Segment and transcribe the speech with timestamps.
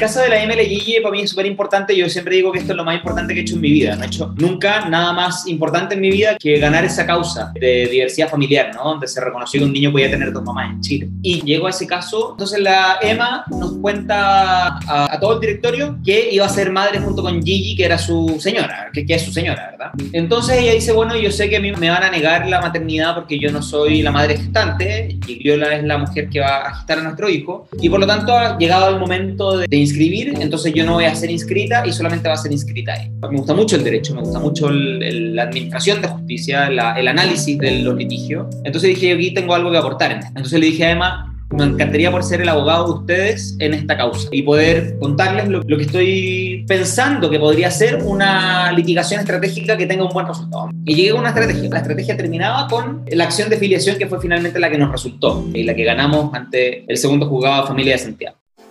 [0.00, 1.96] caso de la ML Guille, para mí es súper importante.
[1.96, 3.94] Yo siempre digo que esto es lo más importante que he hecho en mi vida.
[3.96, 7.86] No he hecho nunca nada más importante en mi vida que ganar esa causa de
[7.86, 8.84] diversidad familiar, ¿no?
[8.84, 11.08] Donde se reconoció que un niño podía tener dos mamás en Chile.
[11.22, 12.30] Y llegó a ese caso.
[12.32, 17.22] Entonces la Emma nos cuenta a, todo el directorio que iba a ser madre junto
[17.22, 19.90] con Gigi, que era su señora, que, que es su señora, ¿verdad?
[20.12, 23.14] Entonces ella dice, bueno, yo sé que a mí me van a negar la maternidad
[23.14, 25.18] porque yo no soy la madre gestante.
[25.26, 27.68] Gigliola es la mujer que va a gestar a nuestro hijo.
[27.80, 31.14] Y por lo tanto ha llegado el momento de, inscribir, entonces yo no voy a
[31.14, 33.10] ser inscrita y solamente va a ser inscrita ahí.
[33.30, 37.80] Me gusta mucho el derecho, me gusta mucho la administración de justicia, el análisis de
[37.82, 38.46] los litigios.
[38.64, 40.12] Entonces dije, aquí tengo algo que aportar.
[40.12, 43.96] Entonces le dije a Emma, me encantaría por ser el abogado de ustedes en esta
[43.96, 49.86] causa y poder contarles lo, que estoy pensando que podría ser una litigación estratégica que
[49.86, 50.70] tenga un buen resultado.
[50.84, 51.68] Y llegué con una estrategia.
[51.68, 55.44] La estrategia terminaba con la acción de filiación que fue finalmente la que nos resultó
[55.52, 58.39] y la que ganamos ante el segundo juzgado de familia de Santiago.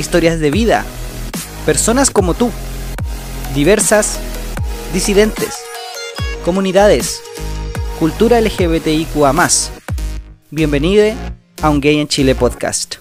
[0.00, 0.84] historias de vida,
[1.66, 2.50] personas como tú,
[3.54, 4.18] diversas,
[4.92, 5.54] disidentes,
[6.44, 7.22] comunidades,
[7.98, 9.34] cultura LGBTIQA.
[10.50, 11.14] Bienvenido
[11.62, 12.96] a Un Gay en Chile podcast.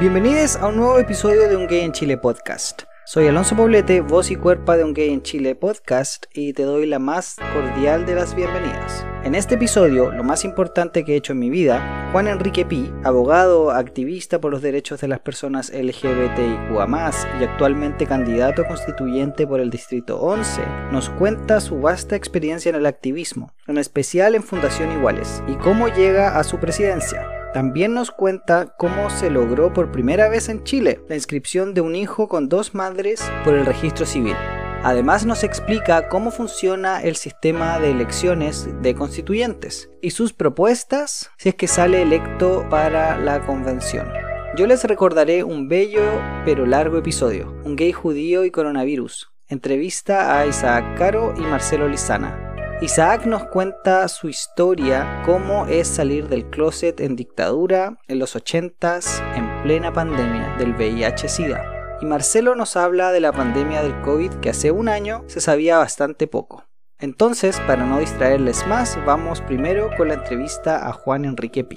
[0.00, 2.89] Bienvenidos a un nuevo episodio de Un Gay en Chile podcast.
[3.06, 6.86] Soy Alonso Poblete, voz y cuerpo de Un Gay en Chile podcast y te doy
[6.86, 9.04] la más cordial de las bienvenidas.
[9.24, 12.92] En este episodio, lo más importante que he hecho en mi vida, Juan Enrique Pi,
[13.02, 19.70] abogado, activista por los derechos de las personas LGBTIQA+, y actualmente candidato constituyente por el
[19.70, 25.42] Distrito 11, nos cuenta su vasta experiencia en el activismo, en especial en Fundación Iguales,
[25.48, 27.39] y cómo llega a su presidencia.
[27.52, 31.96] También nos cuenta cómo se logró por primera vez en Chile la inscripción de un
[31.96, 34.36] hijo con dos madres por el registro civil.
[34.84, 41.48] Además nos explica cómo funciona el sistema de elecciones de constituyentes y sus propuestas si
[41.48, 44.08] es que sale electo para la convención.
[44.56, 46.02] Yo les recordaré un bello
[46.44, 52.49] pero largo episodio, un gay judío y coronavirus, entrevista a Isaac Caro y Marcelo Lizana.
[52.82, 59.22] Isaac nos cuenta su historia, cómo es salir del closet en dictadura en los 80s
[59.36, 64.48] en plena pandemia del VIH-Sida y Marcelo nos habla de la pandemia del COVID que
[64.48, 66.64] hace un año se sabía bastante poco.
[66.98, 71.76] Entonces, para no distraerles más, vamos primero con la entrevista a Juan Enrique Pi.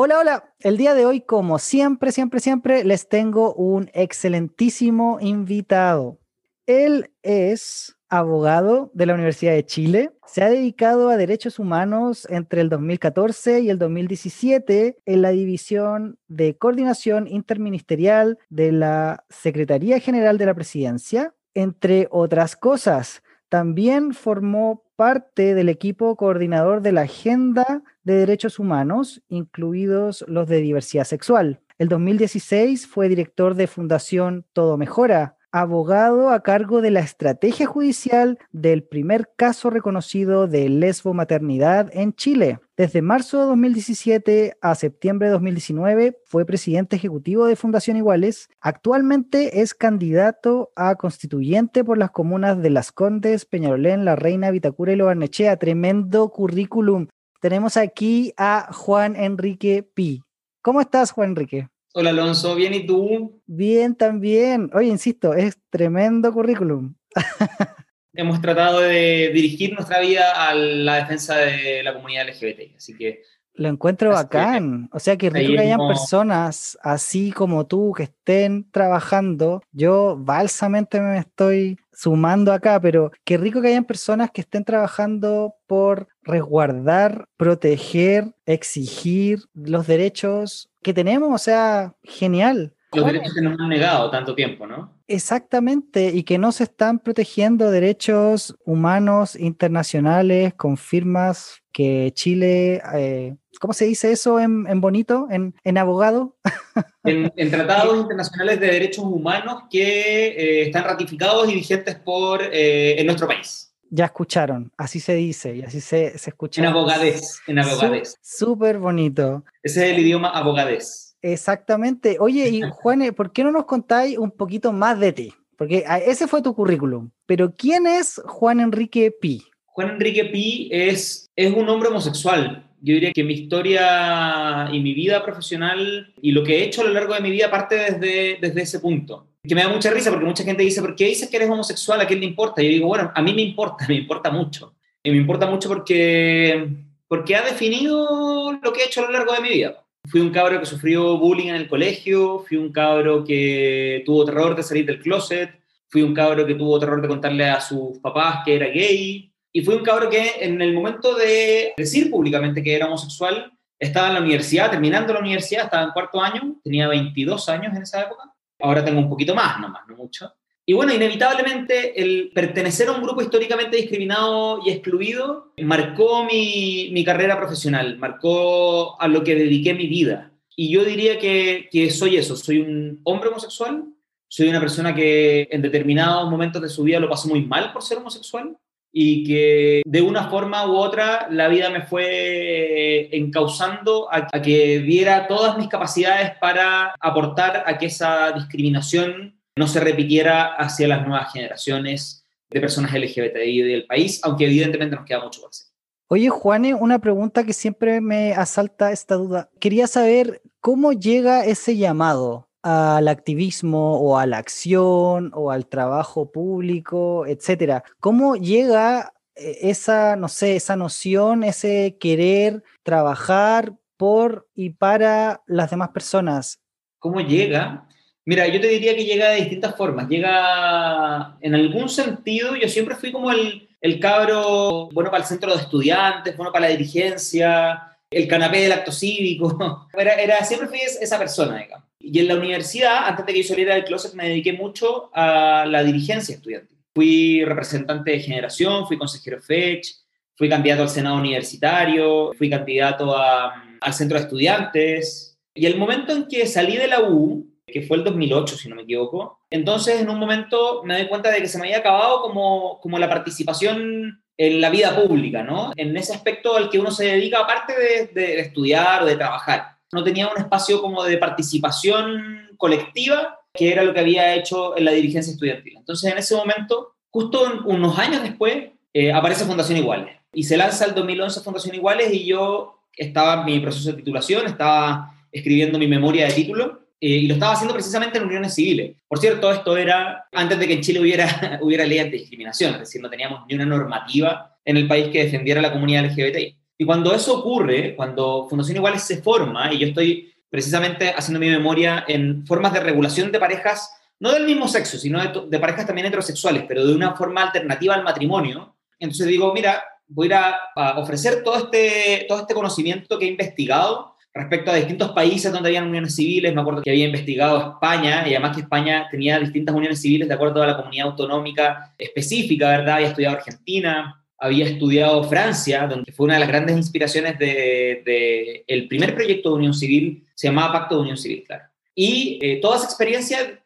[0.00, 0.54] Hola, hola.
[0.60, 6.20] El día de hoy, como siempre, siempre, siempre, les tengo un excelentísimo invitado.
[6.66, 10.12] Él es abogado de la Universidad de Chile.
[10.24, 16.16] Se ha dedicado a derechos humanos entre el 2014 y el 2017 en la División
[16.28, 23.24] de Coordinación Interministerial de la Secretaría General de la Presidencia, entre otras cosas.
[23.48, 30.56] También formó parte del equipo coordinador de la Agenda de Derechos Humanos, incluidos los de
[30.56, 31.60] diversidad sexual.
[31.78, 38.38] El 2016 fue director de Fundación Todo Mejora, abogado a cargo de la estrategia judicial
[38.52, 42.60] del primer caso reconocido de lesbo maternidad en Chile.
[42.76, 48.48] Desde marzo de 2017 a septiembre de 2019 fue presidente ejecutivo de Fundación Iguales.
[48.60, 54.92] Actualmente es candidato a constituyente por las comunas de Las Condes, Peñarolén, La Reina, Vitacura
[54.92, 55.56] y Lobarnechea.
[55.56, 57.08] Tremendo currículum.
[57.40, 60.22] Tenemos aquí a Juan Enrique Pi.
[60.62, 61.68] ¿Cómo estás, Juan Enrique?
[62.00, 63.42] Hola Alonso, ¿bien y tú?
[63.44, 64.70] Bien también.
[64.72, 66.94] Oye, insisto, es tremendo currículum.
[68.12, 73.22] Hemos tratado de dirigir nuestra vida a la defensa de la comunidad LGBT, así que...
[73.54, 74.88] Lo encuentro bacán.
[74.92, 79.60] O sea, que rico que hayan personas así como tú que estén trabajando.
[79.72, 85.56] Yo balsamente me estoy sumando acá, pero qué rico que hayan personas que estén trabajando
[85.66, 92.74] por resguardar, proteger, exigir los derechos que tenemos, o sea, genial.
[92.92, 94.98] Los derechos que nos han negado tanto tiempo, ¿no?
[95.06, 103.36] Exactamente, y que no se están protegiendo derechos humanos internacionales con firmas que Chile, eh,
[103.60, 106.36] ¿cómo se dice eso en, bonito, en, abogado?
[107.04, 113.06] En, tratados internacionales de derechos humanos que eh, están ratificados y vigentes por eh, en
[113.06, 113.67] nuestro país.
[113.90, 116.60] Ya escucharon, así se dice y así se, se escucha.
[116.60, 118.16] En abogadez, en abogadez.
[118.20, 119.44] Súper bonito.
[119.62, 121.16] Ese es el idioma abogadez.
[121.22, 122.16] Exactamente.
[122.20, 125.34] Oye, y Juan, ¿por qué no nos contáis un poquito más de ti?
[125.56, 127.10] Porque ah, ese fue tu currículum.
[127.26, 129.42] Pero ¿quién es Juan Enrique Pi?
[129.66, 132.64] Juan Enrique Pi es, es un hombre homosexual.
[132.80, 136.84] Yo diría que mi historia y mi vida profesional y lo que he hecho a
[136.84, 139.26] lo largo de mi vida parte desde, desde ese punto.
[139.48, 142.00] Que me da mucha risa porque mucha gente dice, ¿por qué dices que eres homosexual?
[142.00, 142.62] ¿A quién le importa?
[142.62, 144.74] Yo digo, bueno, a mí me importa, me importa mucho.
[145.02, 146.68] Y me importa mucho porque,
[147.06, 149.82] porque ha definido lo que he hecho a lo largo de mi vida.
[150.08, 154.54] Fui un cabro que sufrió bullying en el colegio, fui un cabro que tuvo terror
[154.54, 155.50] de salir del closet,
[155.88, 159.60] fui un cabro que tuvo terror de contarle a sus papás que era gay, y
[159.62, 164.14] fui un cabro que en el momento de decir públicamente que era homosexual, estaba en
[164.14, 168.34] la universidad, terminando la universidad, estaba en cuarto año, tenía 22 años en esa época,
[168.60, 170.32] ahora tengo un poquito más, no más, no mucho.
[170.64, 177.04] Y bueno, inevitablemente el pertenecer a un grupo históricamente discriminado y excluido marcó mi, mi
[177.04, 180.30] carrera profesional, marcó a lo que dediqué mi vida.
[180.54, 183.84] Y yo diría que, que soy eso, soy un hombre homosexual,
[184.28, 187.82] soy una persona que en determinados momentos de su vida lo pasó muy mal por
[187.82, 188.58] ser homosexual
[188.92, 195.26] y que de una forma u otra la vida me fue encauzando a, que viera
[195.26, 201.32] todas mis capacidades para aportar a que esa discriminación no se repitiera hacia las nuevas
[201.32, 205.66] generaciones de personas LGBTI del país, aunque evidentemente nos queda mucho por hacer.
[206.10, 209.50] Oye, Juane, una pregunta que siempre me asalta esta duda.
[209.60, 216.30] Quería saber cómo llega ese llamado al activismo o a la acción o al trabajo
[216.30, 217.84] público, etcétera.
[218.00, 225.70] ¿Cómo llega eh, esa, no sé, esa noción, ese querer trabajar por y para las
[225.70, 226.60] demás personas?
[226.98, 227.86] ¿Cómo llega?
[228.24, 230.08] Mira, yo te diría que llega de distintas formas.
[230.08, 235.54] Llega, en algún sentido, yo siempre fui como el, el cabro bueno para el centro
[235.54, 239.88] de estudiantes, bueno para la dirigencia, el canapé del acto cívico.
[239.96, 241.87] Era, era, siempre fui esa persona, digamos.
[242.00, 245.66] Y en la universidad, antes de que yo saliera del closet, me dediqué mucho a
[245.66, 246.78] la dirigencia estudiantil.
[246.94, 249.94] Fui representante de generación, fui consejero FECH,
[250.36, 255.36] fui candidato al Senado Universitario, fui candidato a, al centro de estudiantes.
[255.52, 258.76] Y el momento en que salí de la U, que fue el 2008, si no
[258.76, 259.40] me equivoco.
[259.50, 262.98] Entonces, en un momento me doy cuenta de que se me había acabado como, como
[262.98, 265.72] la participación en la vida pública, ¿no?
[265.76, 269.77] En ese aspecto al que uno se dedica aparte de, de estudiar o de trabajar.
[269.92, 274.84] No tenía un espacio como de participación colectiva, que era lo que había hecho en
[274.84, 275.74] la dirigencia estudiantil.
[275.76, 280.16] Entonces, en ese momento, justo unos años después, eh, aparece Fundación Iguales.
[280.32, 284.46] Y se lanza el 2011 Fundación Iguales y yo estaba en mi proceso de titulación,
[284.46, 288.96] estaba escribiendo mi memoria de título eh, y lo estaba haciendo precisamente en uniones civiles.
[289.06, 293.00] Por cierto, esto era antes de que en Chile hubiera, hubiera ley antidiscriminación, es decir,
[293.00, 296.57] no teníamos ni una normativa en el país que defendiera la comunidad LGBTI.
[296.78, 301.50] Y cuando eso ocurre, cuando Fundación Iguales se forma, y yo estoy precisamente haciendo mi
[301.50, 305.86] memoria en formas de regulación de parejas, no del mismo sexo, sino de, de parejas
[305.86, 310.98] también heterosexuales, pero de una forma alternativa al matrimonio, entonces digo, mira, voy a, a
[310.98, 315.88] ofrecer todo este, todo este conocimiento que he investigado respecto a distintos países donde habían
[315.88, 316.54] uniones civiles.
[316.54, 320.34] Me acuerdo que había investigado España y además que España tenía distintas uniones civiles de
[320.34, 322.96] acuerdo a la comunidad autonómica específica, ¿verdad?
[322.96, 328.64] Había estudiado Argentina, había estudiado Francia, donde fue una de las grandes inspiraciones del de,
[328.66, 331.64] el primer proyecto de unión civil, se llamaba Pacto de Unión Civil, claro.
[331.94, 332.86] Y eh, toda esa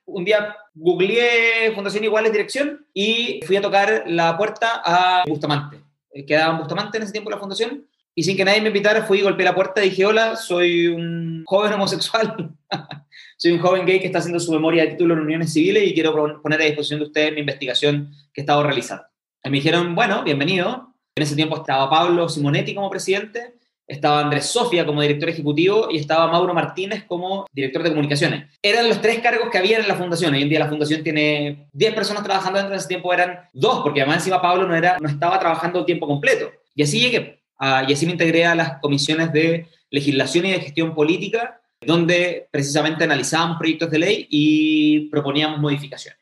[0.07, 5.81] un día googleé Fundación Iguales Dirección y fui a tocar la puerta a Bustamante.
[6.11, 9.05] Eh, quedaba en Bustamante en ese tiempo la fundación y sin que nadie me invitara,
[9.05, 12.55] fui y golpeé la puerta y dije, hola, soy un joven homosexual,
[13.37, 15.95] soy un joven gay que está haciendo su memoria de título en uniones civiles y
[15.95, 16.13] quiero
[16.43, 19.05] poner a disposición de ustedes mi investigación que he estado realizando.
[19.45, 20.95] Me dijeron, bueno, bienvenido.
[21.17, 23.55] En ese tiempo estaba Pablo Simonetti como presidente,
[23.89, 28.47] estaba Andrés Sofia como director ejecutivo y estaba Mauro Martínez como director de comunicaciones.
[28.63, 30.33] Eran los tres cargos que había en la fundación.
[30.33, 33.83] Hoy en día la fundación tiene 10 personas trabajando dentro de ese tiempo, eran dos,
[33.83, 36.51] porque además encima Pablo no, era, no estaba trabajando tiempo completo.
[36.77, 37.43] Y así llegué.
[37.89, 43.05] Y así me integré a las comisiones de legislación y de gestión política, donde precisamente
[43.05, 46.22] analizábamos proyectos de ley y proponíamos modificaciones.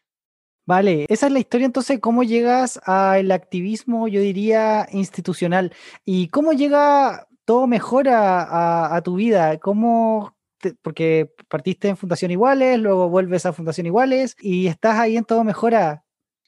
[0.67, 5.73] Vale, esa es la historia entonces, cómo llegas al activismo, yo diría, institucional,
[6.05, 10.37] y cómo llega todo mejor a, tu vida, cómo,
[10.83, 15.43] porque partiste en Fundación Iguales, luego vuelves a Fundación Iguales y estás ahí en todo
[15.43, 16.05] mejora.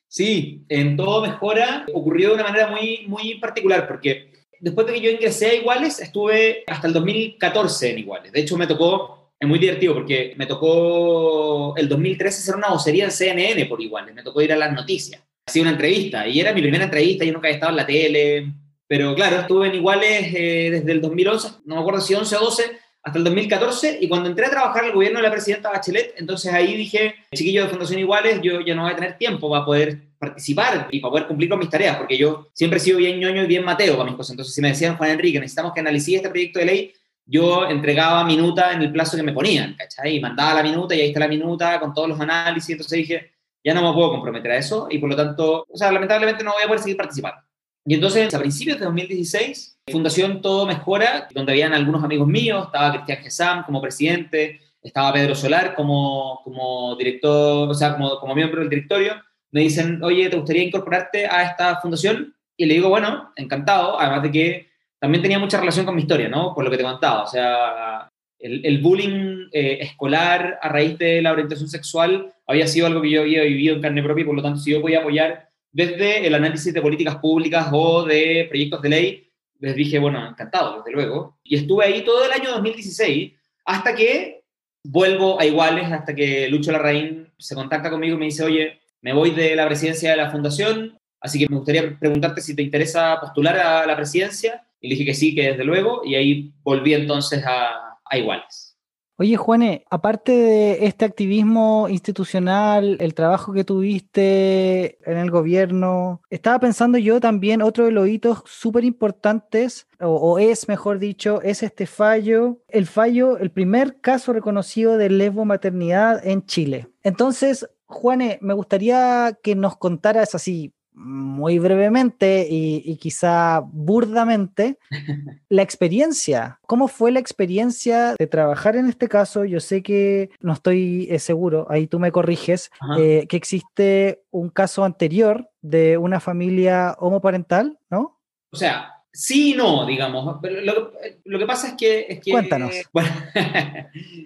[0.06, 5.00] Sí, en todo mejora ocurrió de una manera muy, muy particular, porque después de que
[5.00, 8.32] yo ingresé a Iguales, estuve hasta el 2014 en Iguales.
[8.32, 13.06] De hecho, me tocó, es muy divertido porque me tocó el 2013 hacer una vocería
[13.06, 15.20] en CNN por Iguales, me tocó ir a las noticias.
[15.44, 18.52] hacía una entrevista y era mi primera entrevista, yo nunca había estado en la tele,
[18.86, 22.40] pero claro, estuve en Iguales eh, desde el 2011, no me acuerdo si 11 o
[22.40, 22.62] 12,
[23.02, 26.14] hasta el 2014 y cuando entré a trabajar en el gobierno de la presidenta Bachelet,
[26.18, 29.64] entonces ahí dije, chiquillo de Fundación Iguales, yo ya no voy a tener tiempo para
[29.64, 33.18] poder participar y para poder cumplir con mis tareas, porque yo siempre he sido bien
[33.18, 34.30] ñoño y bien mateo para mis cosas.
[34.34, 36.92] Entonces, si me decían, Juan Enrique, necesitamos que analice este proyecto de ley,
[37.24, 40.16] yo entregaba minuta en el plazo que me ponían, ¿cachai?
[40.16, 42.70] Y mandaba la minuta y ahí está la minuta con todos los análisis.
[42.70, 43.32] Entonces dije,
[43.64, 46.52] ya no me puedo comprometer a eso y por lo tanto, o sea, lamentablemente no
[46.52, 47.40] voy a poder seguir participando.
[47.84, 52.92] Y entonces, a principios de 2016, Fundación Todo Mejora, donde habían algunos amigos míos, estaba
[52.92, 58.60] Cristian Gesam como presidente, estaba Pedro Solar como, como director, o sea, como, como miembro
[58.60, 59.14] del directorio,
[59.50, 62.34] me dicen, oye, ¿te gustaría incorporarte a esta fundación?
[62.56, 64.71] Y le digo, bueno, encantado, además de que
[65.02, 66.54] también tenía mucha relación con mi historia, ¿no?
[66.54, 71.20] Por lo que te contaba, o sea, el, el bullying eh, escolar a raíz de
[71.20, 74.36] la orientación sexual había sido algo que yo había vivido en carne propia y por
[74.36, 78.80] lo tanto si yo podía apoyar desde el análisis de políticas públicas o de proyectos
[78.80, 81.36] de ley, les dije, bueno, encantado, desde luego.
[81.42, 83.32] Y estuve ahí todo el año 2016
[83.64, 84.44] hasta que
[84.84, 89.12] vuelvo a Iguales, hasta que Lucho Larraín se contacta conmigo y me dice, oye, me
[89.12, 93.18] voy de la presidencia de la fundación, así que me gustaría preguntarte si te interesa
[93.20, 94.64] postular a la presidencia.
[94.82, 98.76] Y dije que sí, que desde luego, y ahí volví entonces a, a Iguales.
[99.16, 106.58] Oye, Juane, aparte de este activismo institucional, el trabajo que tuviste en el gobierno, estaba
[106.58, 111.62] pensando yo también otro de los hitos súper importantes, o, o, es mejor dicho, es
[111.62, 116.88] este fallo, el fallo, el primer caso reconocido de lesbo maternidad en Chile.
[117.04, 124.78] Entonces, Juane, me gustaría que nos contaras así muy brevemente y, y, quizá burdamente
[125.48, 126.60] la experiencia.
[126.66, 129.44] ¿Cómo fue la experiencia de trabajar en este caso?
[129.44, 134.50] Yo sé que no estoy eh, seguro, ahí tú me corriges, eh, que existe un
[134.50, 138.18] caso anterior de una familia homoparental, ¿no?
[138.50, 140.40] O sea, Sí y no, digamos.
[140.42, 140.92] Lo,
[141.24, 142.06] lo, que pasa es que...
[142.08, 142.74] Es que Cuéntanos.
[142.92, 143.10] Bueno,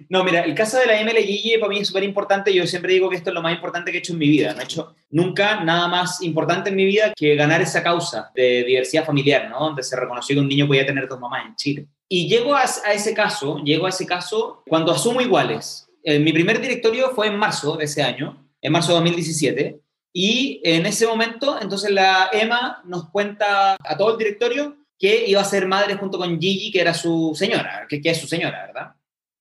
[0.09, 2.53] no, mira, el caso de la ML Guille para mí es súper importante.
[2.53, 4.53] Yo siempre digo que esto es lo más importante que he hecho en mi vida.
[4.53, 8.63] No he hecho nunca nada más importante en mi vida que ganar esa causa de
[8.63, 9.59] diversidad familiar, ¿no?
[9.59, 11.87] Donde se reconoció que un niño podía tener dos mamás en Chile.
[12.07, 15.87] Y llego a, a ese caso, llego a ese caso cuando asumo iguales.
[16.03, 19.79] Eh, mi primer directorio fue en marzo de ese año, en marzo de 2017.
[20.19, 25.39] Y en ese momento, entonces la Emma nos cuenta a todo el directorio que iba
[25.39, 28.65] a ser madre junto con Gigi, que era su señora, que, que es su señora,
[28.65, 28.95] ¿verdad?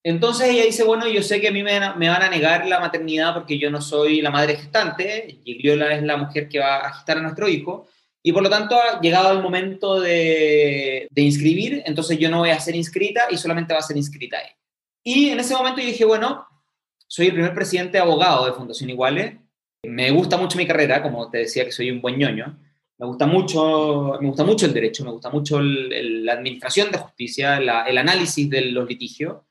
[0.04, 3.32] Entonces ella dice, bueno, yo sé que a mí me, van a negar la maternidad
[3.32, 7.16] porque yo no soy la madre gestante, Gigliola es la mujer que va a gestar
[7.16, 7.88] a nuestro hijo,
[8.22, 12.50] y por lo tanto ha llegado el momento de, de inscribir, entonces yo no voy
[12.50, 14.58] a ser inscrita y solamente va a ser inscrita ella.
[15.02, 16.46] Y en ese momento yo dije, bueno,
[17.06, 19.36] soy el primer presidente abogado de Fundación Iguales,
[19.86, 22.58] me gusta mucho mi carrera, como te decía que soy un buen ñoño.
[22.98, 26.90] Me gusta mucho, me gusta mucho el derecho, me gusta mucho el, el, la administración
[26.90, 29.42] de justicia, la, el análisis de los litigios.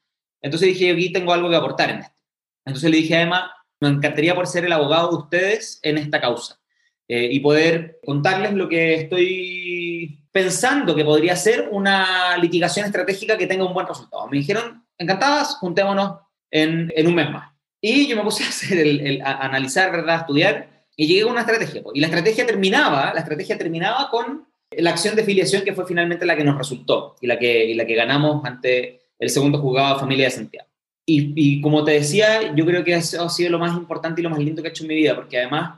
[0.41, 2.21] Entonces dije, aquí tengo algo que aportar en esto.
[2.65, 6.19] Entonces le dije a Emma, me encantaría por ser el abogado de ustedes en esta
[6.19, 6.59] causa
[7.07, 13.47] eh, y poder contarles lo que estoy pensando que podría ser una litigación estratégica que
[13.47, 14.27] tenga un buen resultado.
[14.27, 17.54] Me dijeron, encantadas, juntémonos en, en un mes más.
[17.87, 20.15] Y yo me puse a, hacer el, el, a analizar, ¿verdad?
[20.15, 21.83] A estudiar y llegué a una estrategia.
[21.93, 26.25] Y la estrategia terminaba, la estrategia terminaba con la acción de filiación que fue finalmente
[26.25, 29.93] la que nos resultó y la que, y la que ganamos ante el segundo juzgado
[29.93, 30.67] de familia de Santiago.
[31.05, 34.23] Y, y, como te decía, yo creo que eso ha sido lo más importante y
[34.23, 35.77] lo más lindo que he hecho en mi vida, porque además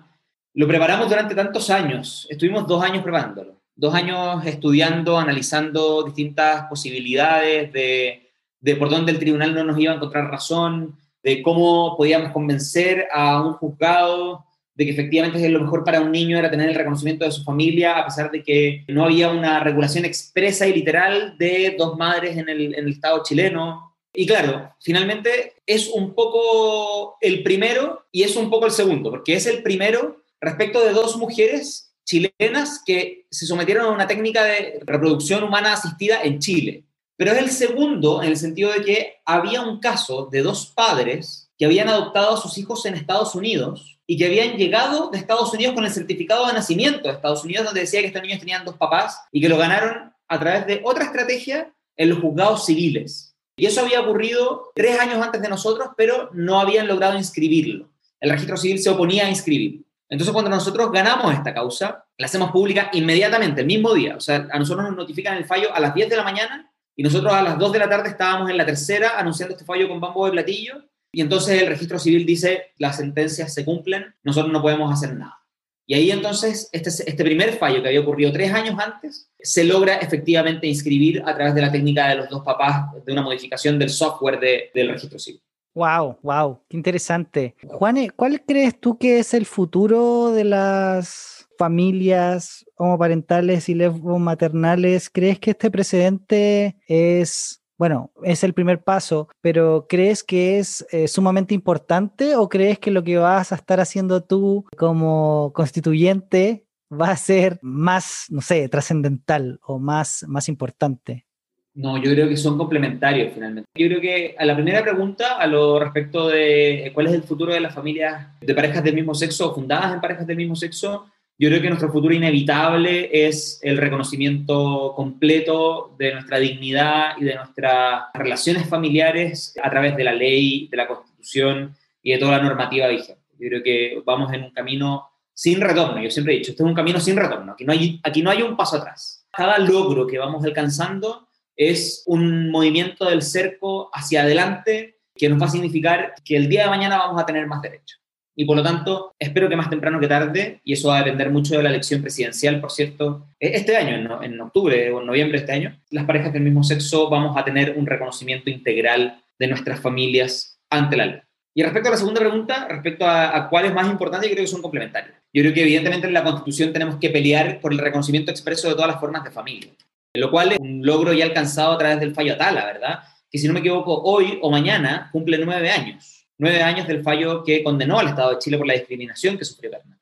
[0.54, 2.26] lo preparamos durante tantos años.
[2.30, 9.20] Estuvimos dos años preparándolo, dos años estudiando, analizando distintas posibilidades de, de por dónde el
[9.20, 10.96] tribunal no nos iba a encontrar razón,
[11.28, 16.38] de cómo podíamos convencer a un juzgado de que efectivamente lo mejor para un niño
[16.38, 20.06] era tener el reconocimiento de su familia, a pesar de que no había una regulación
[20.06, 23.94] expresa y literal de dos madres en el, en el Estado chileno.
[24.14, 29.34] Y claro, finalmente es un poco el primero y es un poco el segundo, porque
[29.34, 34.80] es el primero respecto de dos mujeres chilenas que se sometieron a una técnica de
[34.86, 36.86] reproducción humana asistida en Chile.
[37.18, 41.50] Pero es el segundo en el sentido de que había un caso de dos padres
[41.58, 45.52] que habían adoptado a sus hijos en Estados Unidos y que habían llegado de Estados
[45.52, 48.64] Unidos con el certificado de nacimiento de Estados Unidos, donde decía que estos niños tenían
[48.64, 53.36] dos papás y que lo ganaron a través de otra estrategia en los juzgados civiles.
[53.58, 57.90] Y eso había ocurrido tres años antes de nosotros, pero no habían logrado inscribirlo.
[58.20, 59.82] El registro civil se oponía a inscribirlo.
[60.10, 64.16] Entonces, cuando nosotros ganamos esta causa, la hacemos pública inmediatamente, el mismo día.
[64.16, 67.04] O sea, a nosotros nos notifican el fallo a las 10 de la mañana y
[67.04, 70.02] nosotros a las 2 de la tarde estábamos en la tercera anunciando este fallo con
[70.02, 74.62] bambo de platillo y entonces el registro civil dice, las sentencias se cumplen, nosotros no
[74.62, 75.38] podemos hacer nada.
[75.86, 79.98] Y ahí entonces, este, este primer fallo que había ocurrido tres años antes, se logra
[79.98, 83.90] efectivamente inscribir a través de la técnica de los dos papás de una modificación del
[83.90, 84.40] software
[84.74, 85.42] del registro civil.
[85.76, 87.56] Wow, wow, qué interesante.
[87.68, 95.10] Juane, ¿cuál crees tú que es el futuro de las familias homoparentales y maternales?
[95.10, 101.08] ¿Crees que este precedente es bueno, es el primer paso, pero ¿crees que es eh,
[101.08, 107.12] sumamente importante o crees que lo que vas a estar haciendo tú como constituyente va
[107.12, 111.28] a ser más, no sé, trascendental o más, más importante?
[111.76, 113.70] No, yo creo que son complementarios finalmente.
[113.76, 117.54] Yo creo que a la primera pregunta, a lo respecto de cuál es el futuro
[117.54, 121.06] de las familias de parejas del mismo sexo o fundadas en parejas del mismo sexo,
[121.40, 127.36] yo creo que nuestro futuro inevitable es el reconocimiento completo de nuestra dignidad y de
[127.36, 132.44] nuestras relaciones familiares a través de la ley, de la constitución y de toda la
[132.44, 133.22] normativa vigente.
[133.38, 136.02] Yo creo que vamos en un camino sin retorno.
[136.02, 137.52] Yo siempre he dicho, este es un camino sin retorno.
[137.52, 139.28] Aquí no hay, aquí no hay un paso atrás.
[139.32, 145.46] Cada logro que vamos alcanzando es un movimiento del cerco hacia adelante que nos va
[145.46, 148.02] a significar que el día de mañana vamos a tener más derechos
[148.40, 151.32] y por lo tanto espero que más temprano que tarde, y eso va a depender
[151.32, 155.40] mucho de la elección presidencial, por cierto, e-, este año, en, octubre o en noviembre
[155.40, 159.48] de este año, las parejas del mismo sexo vamos a tener un reconocimiento integral de
[159.48, 161.20] nuestras familias ante la ley.
[161.56, 164.52] Y respecto a la segunda pregunta, respecto a, cuál es más importante, yo creo que
[164.52, 165.16] son complementarios.
[165.34, 168.76] Yo creo que evidentemente en la Constitución tenemos que pelear por el reconocimiento expreso de
[168.76, 169.72] todas las formas de familia,
[170.14, 173.00] lo cual es un logro ya alcanzado a través del fallo Atala, ¿verdad?
[173.32, 177.44] Que si no me equivoco, hoy o mañana cumple nueve años nueve años del fallo
[177.44, 179.98] que condenó al Estado de Chile por la discriminación que sufrió Carmen.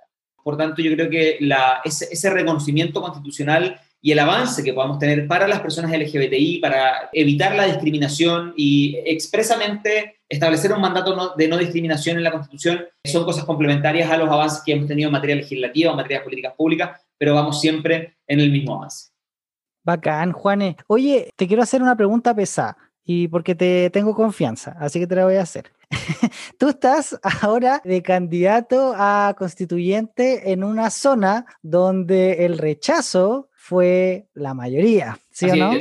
[0.46, 1.40] Por tanto, yo creo que
[1.86, 7.56] ese, reconocimiento constitucional y el avance que podamos tener para las personas LGBTI, para evitar
[7.56, 13.44] la discriminación y expresamente establecer un mandato de no discriminación en la Constitución, son cosas
[13.46, 17.02] complementarias a los avances que hemos tenido en materia legislativa, en materia de políticas públicas,
[17.18, 19.10] pero vamos siempre en el mismo avance.
[19.84, 20.76] Bacán, Juanes.
[20.86, 25.16] Oye, te quiero hacer una pregunta pesada y porque te tengo confianza, así que te
[25.16, 25.72] la voy a hacer.
[26.60, 34.54] Tú estás ahora de candidato a constituyente en una zona donde el rechazo fue la
[34.54, 35.74] mayoría, ¿sí o no?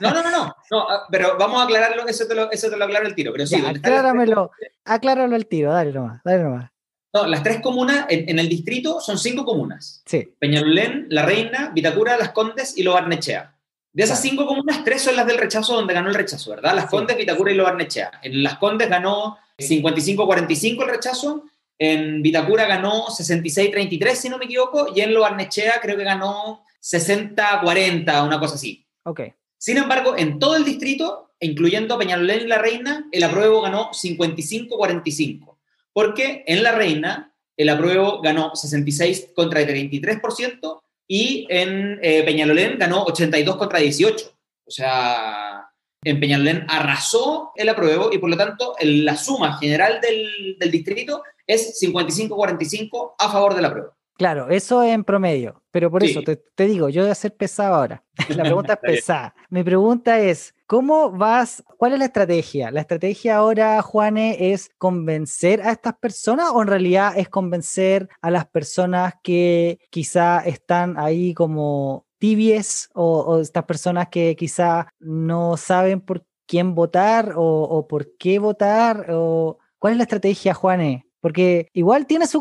[0.00, 0.30] No, no, no,
[0.70, 3.32] no, ah, pero vamos a aclararlo, eso te lo, eso te lo aclaro el tiro.
[3.32, 4.50] Pero sí, acláramelo,
[4.84, 6.70] acláralo el tiro, dale nomás, dale nomás.
[7.12, 10.02] No, las tres comunas en, el distrito son cinco comunas.
[10.06, 10.32] Sí.
[10.38, 13.56] Peñalolén, La Reina, Vitacura, Las Condes y Lo Barnechea.
[13.92, 16.74] De esas cinco comunas, tres son las del rechazo donde ganó el rechazo, ¿verdad?
[16.74, 18.20] Las Condes, Vitacura y Lo Barnechea.
[18.22, 21.44] En Las Condes ganó 55-45 el rechazo,
[21.78, 26.64] en Vitacura ganó 66-33, si no me equivoco, y en Lo Barnechea creo que ganó
[26.82, 28.86] 60-40, una cosa así.
[29.04, 29.22] Ok.
[29.58, 35.56] Sin embargo, en todo el distrito, incluyendo Peñalolén y La Reina, el apruebo ganó 55-45,
[35.92, 40.80] porque en La Reina el apruebo ganó 66 contra el 33%,
[41.12, 44.32] y en eh, Peñalolén ganó 82 contra 18.
[44.64, 45.68] O sea,
[46.04, 51.24] en Peñalolén arrasó el apruebo y por lo tanto la suma general del, del distrito
[51.44, 53.92] es 55-45 a favor del apruebo.
[54.20, 58.04] Claro, eso en promedio, pero por eso te, digo, yo voy a ser pesado ahora.
[58.36, 59.34] La pregunta es pesada.
[59.48, 61.64] Mi pregunta es, ¿cómo vas?
[61.78, 62.70] ¿Cuál es la estrategia?
[62.70, 68.30] ¿La estrategia ahora, Juane, es convencer a estas personas o en realidad es convencer a
[68.30, 76.02] las personas que quizá están ahí como tibies o, estas personas que quizá no saben
[76.02, 79.06] por quién votar o, o por qué votar?
[79.08, 81.09] O, ¿Cuál es la estrategia, Juane?
[81.20, 82.40] Porque igual tiene su,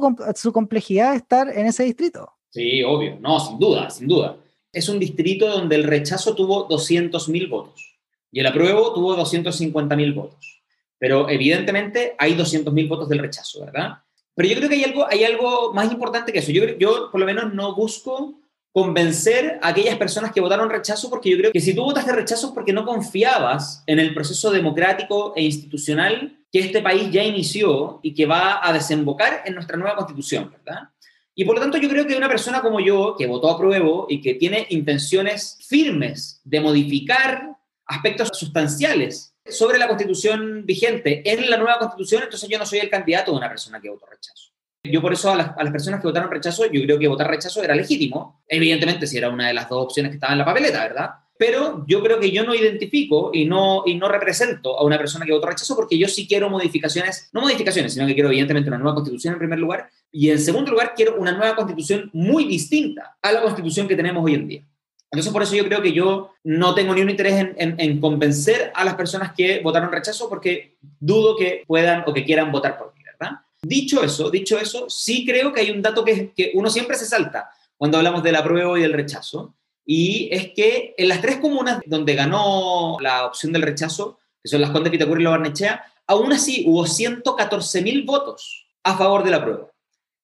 [0.54, 2.32] complejidad estar en ese distrito.
[2.50, 3.18] Sí, obvio.
[3.20, 4.38] No, sin duda, sin duda.
[4.72, 8.00] Es un distrito donde el rechazo tuvo 200.000 votos
[8.32, 10.62] y el apruebo tuvo 250.000 votos.
[10.98, 14.00] Pero evidentemente hay 200.000 votos del rechazo, ¿verdad?
[14.36, 16.52] Pero yo creo que hay algo, hay algo más importante que eso.
[16.52, 18.40] Yo, yo por lo menos no busco
[18.72, 22.48] convencer a aquellas personas que votaron rechazo porque yo creo que si tú votaste rechazo
[22.48, 28.00] es porque no confiabas en el proceso democrático e institucional que este país ya inició
[28.02, 30.90] y que va a desembocar en nuestra nueva constitución, ¿verdad?
[31.36, 34.06] Y por lo tanto yo creo que una persona como yo, que votó a prueba
[34.10, 41.58] y que tiene intenciones firmes de modificar aspectos sustanciales sobre la constitución vigente en la
[41.58, 44.52] nueva constitución, entonces yo no soy el candidato de una persona que votó rechazo.
[44.84, 47.30] Yo por eso a las, a las, personas que votaron rechazo, yo creo que votar
[47.30, 48.44] rechazo era legítimo.
[48.48, 51.10] Evidentemente, si era una de las dos opciones que estaban en la papeleta, ¿verdad?
[51.40, 55.26] Pero yo creo que yo no identifico y no, y no represento a una persona
[55.26, 58.78] que votó rechazo porque yo sí quiero modificaciones, no modificaciones, sino que quiero evidentemente una
[58.78, 63.18] nueva constitución en primer lugar y en segundo lugar quiero una nueva constitución muy distinta
[63.22, 64.64] a la constitución que tenemos hoy en día.
[65.10, 68.74] Entonces por eso yo creo que yo no tengo ni un interés en, en, convencer
[68.76, 72.94] a las personas que votaron rechazo porque dudo que puedan o que quieran votar por
[72.94, 73.38] mí, ¿verdad?
[73.62, 77.06] Dicho eso, dicho eso, sí creo que hay un dato que, que uno siempre se
[77.06, 79.56] salta cuando hablamos del apruebo y del rechazo,
[79.92, 84.62] y es que en las tres comunas donde ganó la opción del rechazo, que son
[84.62, 89.72] las Condes, Pitacura y La Barnechea, aún así hubo 114.000 votos a favor del apruebo.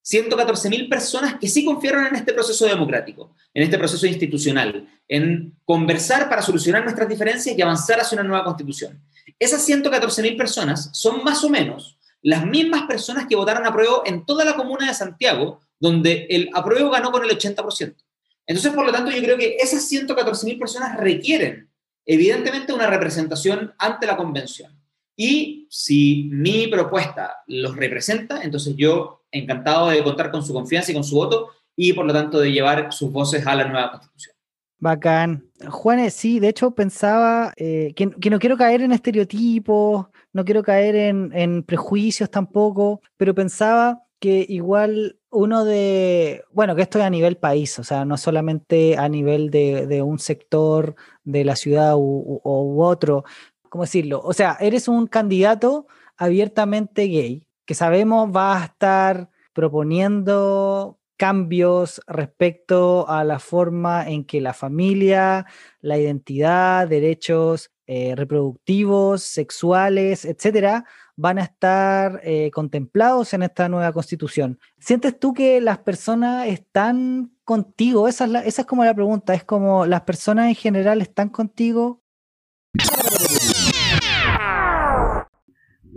[0.04, 6.30] 114.000 personas que sí confiaron en este proceso democrático, en este proceso institucional, en conversar
[6.30, 9.01] para solucionar nuestras diferencias y avanzar hacia una nueva constitución.
[9.39, 14.28] Esas 114.000 personas son más o menos las mismas personas que votaron a prueba en
[14.28, 17.95] toda la comuna de Santiago, donde el apruebo ganó con el 80%.
[18.47, 21.69] Entonces, por lo tanto, yo creo que esas 114.000 personas requieren,
[22.05, 24.79] evidentemente, una representación ante la convención.
[25.17, 30.95] Y si mi propuesta los representa, entonces yo encantado de contar con su confianza y
[30.95, 34.36] con su voto y por lo tanto de llevar sus voces a la nueva constitución.
[34.77, 35.49] Bacán.
[35.67, 40.95] Juanes, sí, de hecho pensaba eh, que, no quiero caer en estereotipos, no quiero caer
[40.95, 47.38] en, prejuicios tampoco, pero pensaba que igual uno de, bueno, que esto es a nivel
[47.38, 52.41] país, o sea, no solamente a nivel de, un sector de la ciudad u,
[52.81, 53.23] otro,
[53.69, 54.19] ¿cómo decirlo?
[54.23, 55.85] O sea, eres un candidato
[56.17, 64.41] abiertamente gay, que sabemos va a estar proponiendo cambios respecto a la forma en que
[64.41, 65.45] la familia,
[65.81, 70.85] la identidad, derechos eh, reproductivos, sexuales, etcétera,
[71.15, 74.60] van a estar eh, contemplados en esta nueva constitución.
[74.80, 78.08] ¿Sientes tú que las personas están contigo?
[78.08, 82.01] Esa es, esa es como la pregunta, es como las personas en general están contigo.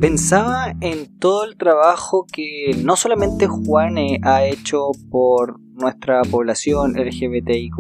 [0.01, 7.77] Pensaba en todo el trabajo que no solamente Juane ha hecho por nuestra población LGBTIQ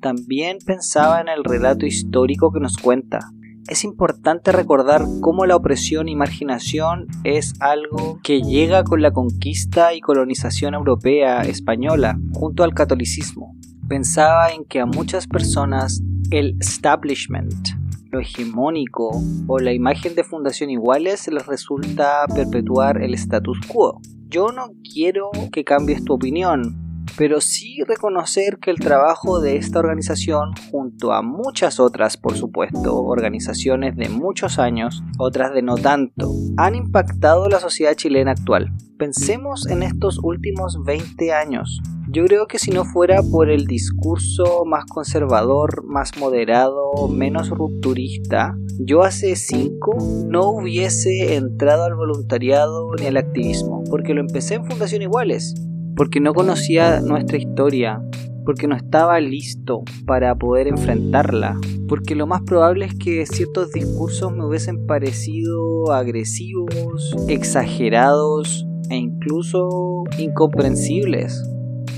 [0.00, 3.20] también pensaba en el relato histórico que nos cuenta.
[3.68, 9.94] Es importante recordar cómo la opresión y marginación es algo que llega con la conquista
[9.94, 13.56] y colonización europea española junto al catolicismo.
[13.88, 19.10] Pensaba en que a muchas personas el establishment lo hegemónico
[19.46, 24.00] o la imagen de fundación iguales les resulta perpetuar el status quo.
[24.28, 26.79] Yo no quiero que cambies tu opinión,
[27.20, 32.96] pero sí reconocer que el trabajo de esta organización, junto a muchas otras, por supuesto,
[32.96, 38.72] organizaciones de muchos años, otras de no tanto, han impactado la sociedad chilena actual.
[38.96, 41.82] Pensemos en estos últimos 20 años.
[42.08, 48.54] Yo creo que si no fuera por el discurso más conservador, más moderado, menos rupturista,
[48.78, 54.64] yo hace 5 no hubiese entrado al voluntariado ni al activismo, porque lo empecé en
[54.64, 55.54] Fundación Iguales
[56.00, 58.00] porque no conocía nuestra historia,
[58.46, 64.32] porque no estaba listo para poder enfrentarla, porque lo más probable es que ciertos discursos
[64.32, 71.46] me hubiesen parecido agresivos, exagerados e incluso incomprensibles.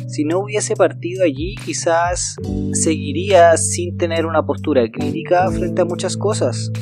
[0.08, 2.34] Si no hubiese partido allí, quizás
[2.72, 6.72] seguiría sin tener una postura crítica frente a muchas cosas.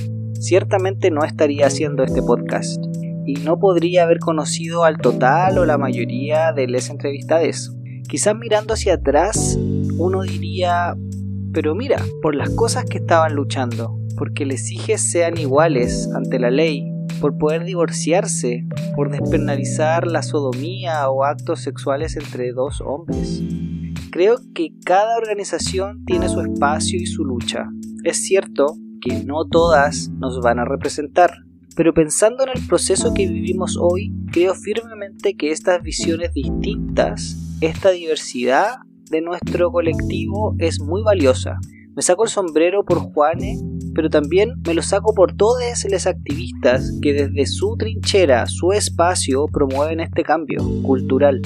[0.40, 2.89] Ciertamente no estaría haciendo este podcast
[3.26, 7.72] y no podría haber conocido al total o la mayoría de las entrevistades.
[8.09, 9.59] Quizás mirando hacia atrás
[9.98, 10.96] uno diría,
[11.52, 16.50] pero mira, por las cosas que estaban luchando, porque les hijes sean iguales ante la
[16.50, 23.42] ley, por poder divorciarse, por despenalizar la sodomía o actos sexuales entre dos hombres.
[24.11, 27.68] Creo que cada organización tiene su espacio y su lucha.
[28.04, 31.30] Es cierto que no todas nos van a representar,
[31.80, 37.90] pero pensando en el proceso que vivimos hoy, creo firmemente que estas visiones distintas, esta
[37.90, 38.74] diversidad
[39.10, 41.58] de nuestro colectivo es muy valiosa.
[41.96, 43.58] Me saco el sombrero por Juane,
[43.94, 49.46] pero también me lo saco por todos los activistas que desde su trinchera, su espacio,
[49.50, 51.40] promueven este cambio cultural.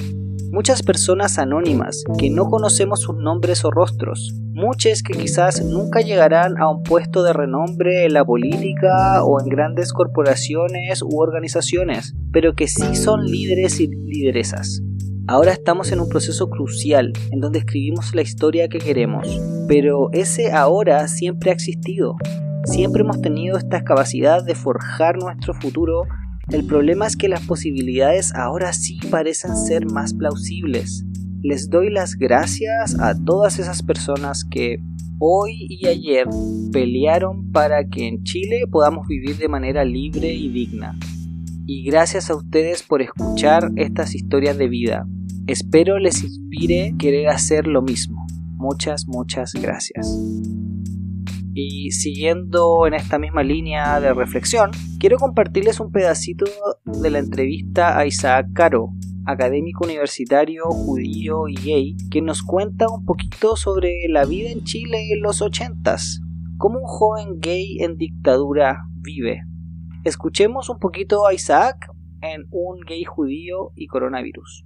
[0.54, 6.58] Muchas personas anónimas que no conocemos sus nombres o rostros, muchas que quizás nunca llegarán
[6.58, 12.54] a un puesto de renombre en la política o en grandes corporaciones u organizaciones, pero
[12.54, 14.80] que sí son líderes y lideresas.
[15.26, 19.26] Ahora estamos en un proceso crucial en donde escribimos la historia que queremos,
[19.66, 22.14] pero ese ahora siempre ha existido.
[22.62, 26.04] Siempre hemos tenido esta capacidad de forjar nuestro futuro
[26.50, 31.04] el problema es que las posibilidades ahora sí parecen ser más plausibles.
[31.42, 34.78] Les doy las gracias a todas esas personas que
[35.18, 36.26] hoy y ayer
[36.72, 40.98] pelearon para que en Chile podamos vivir de manera libre y digna.
[41.66, 45.07] Y gracias a ustedes por escuchar estas historias de vida.
[45.46, 48.26] Espero les inspire querer hacer lo mismo.
[48.57, 50.09] Muchas, muchas gracias.
[51.54, 54.72] Y siguiendo en esta misma línea de reflexión,
[55.04, 56.46] Quiero compartirles un pedacito
[56.86, 58.88] de la entrevista a Isaac Caro,
[59.26, 65.12] académico universitario, judío y gay, que nos cuenta un poquito sobre la vida en Chile
[65.12, 66.22] en los ochentas,
[66.56, 69.42] cómo un joven gay en dictadura vive.
[70.04, 71.86] Escuchemos un poquito a Isaac
[72.22, 74.64] en Un gay judío y coronavirus.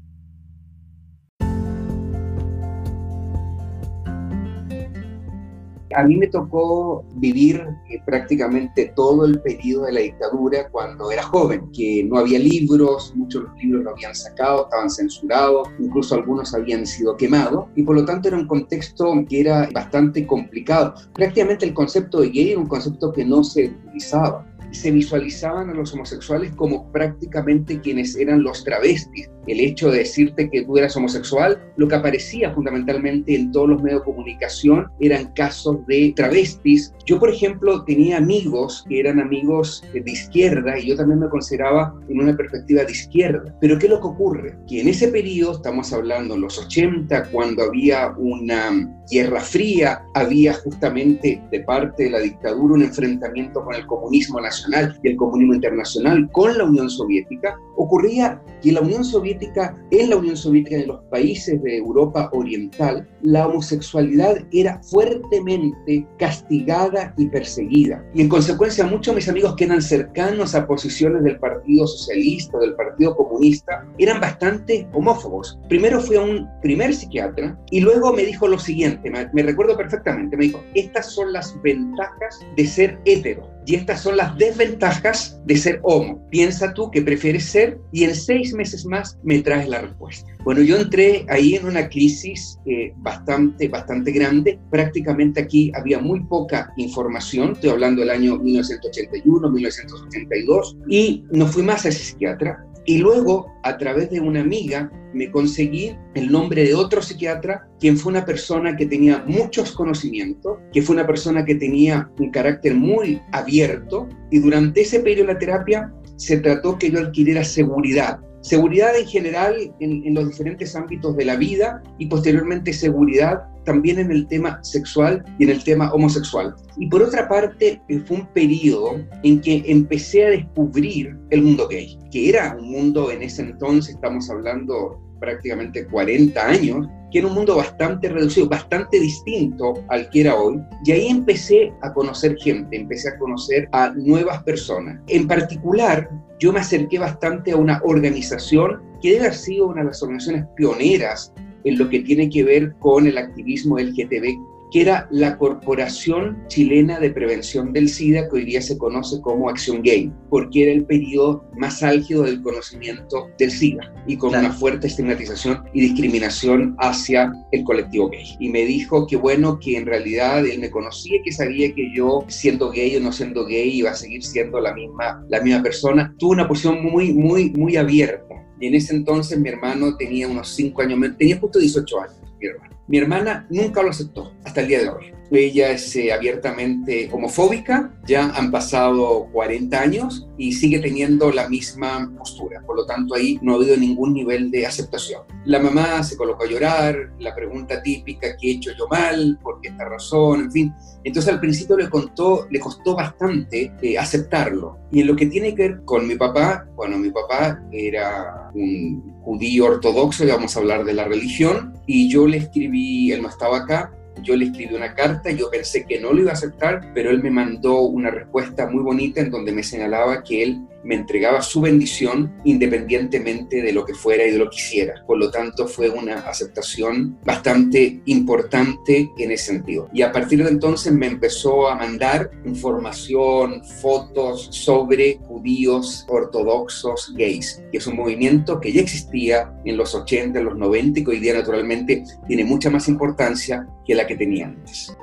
[5.97, 11.23] A mí me tocó vivir eh, prácticamente todo el periodo de la dictadura cuando era
[11.23, 16.87] joven, que no había libros, muchos libros lo habían sacado, estaban censurados, incluso algunos habían
[16.87, 20.95] sido quemados, y por lo tanto era un contexto que era bastante complicado.
[21.15, 25.75] Prácticamente el concepto de gay era un concepto que no se utilizaba se visualizaban a
[25.75, 29.31] los homosexuales como prácticamente quienes eran los travestis.
[29.47, 33.83] El hecho de decirte que tú eras homosexual, lo que aparecía fundamentalmente en todos los
[33.83, 36.93] medios de comunicación eran casos de travestis.
[37.07, 41.95] Yo, por ejemplo, tenía amigos que eran amigos de izquierda y yo también me consideraba
[42.11, 43.57] en una perspectiva de izquierda.
[43.61, 44.59] Pero ¿qué es lo que ocurre?
[44.69, 48.71] Que en ese periodo, estamos hablando en los 80, cuando había una
[49.11, 54.58] guerra fría, había justamente de parte de la dictadura un enfrentamiento con el comunismo nacional
[55.03, 60.17] y el comunismo internacional con la Unión Soviética, ocurría que la Unión Soviética, en la
[60.17, 68.05] Unión Soviética, en los países de Europa Oriental, la homosexualidad era fuertemente castigada y perseguida.
[68.15, 72.59] Y en consecuencia, muchos de mis amigos que eran cercanos a posiciones del Partido Socialista,
[72.59, 75.59] del Partido Comunista, eran bastante homófobos.
[75.69, 79.77] Primero fui a un primer psiquiatra y luego me dijo lo siguiente, me, me recuerdo
[79.77, 85.39] perfectamente, me dijo, estas son las ventajas de ser hetero y estas son las desventajas
[85.45, 86.19] de ser homo.
[86.31, 90.31] Piensa tú que prefieres ser y en seis meses más me traes la respuesta.
[90.45, 94.59] Bueno, yo entré ahí en una crisis eh, bastante, bastante grande.
[94.71, 97.53] Prácticamente aquí había muy poca información.
[97.53, 100.77] Estoy hablando del año 1981, 1982.
[100.89, 102.65] Y no fui más a ese psiquiatra.
[102.87, 107.99] Y luego, a través de una amiga, me conseguí el nombre de otro psiquiatra, quien
[107.99, 112.75] fue una persona que tenía muchos conocimientos, que fue una persona que tenía un carácter
[112.75, 118.21] muy abierto, y durante ese periodo de la terapia se trató que yo adquiriera seguridad,
[118.41, 124.13] Seguridad en general en, los diferentes ámbitos de la vida y posteriormente seguridad también en
[124.13, 126.55] el tema sexual y en el tema homosexual.
[126.79, 131.67] Y por otra parte, eh, fue un periodo en que empecé a descubrir el mundo
[131.69, 137.29] gay, que era un mundo en ese entonces, estamos hablando prácticamente 40 años, que era
[137.29, 140.61] un mundo bastante reducido, bastante distinto al que era hoy.
[140.85, 145.01] Y ahí empecé a conocer gente, empecé a conocer a nuevas personas.
[145.09, 149.89] En particular, yo me acerqué bastante a una organización que debe haber sido una de
[149.89, 151.33] las organizaciones pioneras
[151.65, 154.39] en lo que tiene que ver con el activismo LGTB
[154.71, 159.49] que era la Corporación Chilena de Prevención del SIDA, que hoy día se conoce como
[159.49, 164.53] Acción Gay, porque era el periodo más álgido del conocimiento del SIDA y con una
[164.53, 168.37] fuerte estigmatización y discriminación hacia el colectivo gay.
[168.39, 172.25] Y me dijo que bueno, que en realidad él me conocía, que sabía que yo,
[172.29, 176.15] siendo gay o no siendo gay, iba a seguir siendo la misma, la misma persona.
[176.19, 178.35] Tuvo una posición muy, muy, muy abierta.
[178.61, 182.49] Y en ese entonces mi hermano tenía unos 5 años, tenía justo 18 años, mi
[182.49, 182.78] hermano.
[182.89, 185.13] Mi hermana nunca lo aceptó hasta el día de hoy.
[185.31, 192.11] Ella es eh, abiertamente homofóbica, ya han pasado 40 años y sigue teniendo la misma
[192.17, 192.63] postura.
[192.67, 195.23] Por lo tanto, ahí no ha habido ningún nivel de aceptación.
[195.45, 199.39] La mamá se colocó a llorar, la pregunta típica, ¿qué he hecho yo mal?
[199.43, 200.41] ¿Por qué esta razón?
[200.41, 200.75] En fin.
[201.05, 204.79] Entonces al principio le, contó, le costó bastante eh, aceptarlo.
[204.91, 209.19] Y en lo que tiene que ver con mi papá, bueno, mi papá era un
[209.23, 212.78] judío ortodoxo, y vamos a hablar de la religión, y yo le escribí,
[213.13, 216.31] él no estaba acá, yo le escribí una carta, yo pensé que no lo iba
[216.31, 220.43] a aceptar, pero él me mandó una respuesta muy bonita en donde me señalaba que
[220.43, 225.05] él me entregaba su bendición independientemente de lo que fuera y de lo que hiciera.
[225.07, 229.91] Por lo tanto, fue una aceptación bastante importante en ese sentido.
[229.93, 237.63] Y a partir de entonces me empezó a mandar información, fotos sobre judíos ortodoxos gays,
[237.71, 241.11] que es un movimiento que ya existía en los 80, en los 90 y que
[241.11, 244.97] hoy día naturalmente tiene mucha más importancia que la que tenía antes.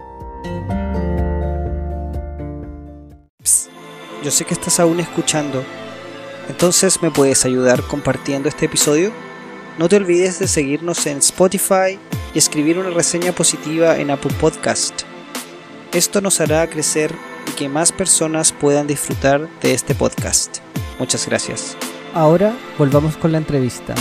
[4.26, 5.64] Yo sé que estás aún escuchando,
[6.50, 9.12] entonces me puedes ayudar compartiendo este episodio.
[9.78, 12.00] No te olvides de seguirnos en Spotify
[12.34, 15.04] y escribir una reseña positiva en Apple Podcast.
[15.94, 17.14] Esto nos hará crecer
[17.48, 20.58] y que más personas puedan disfrutar de este podcast.
[20.98, 21.78] Muchas gracias.
[22.16, 23.94] Ahora volvamos con la entrevista.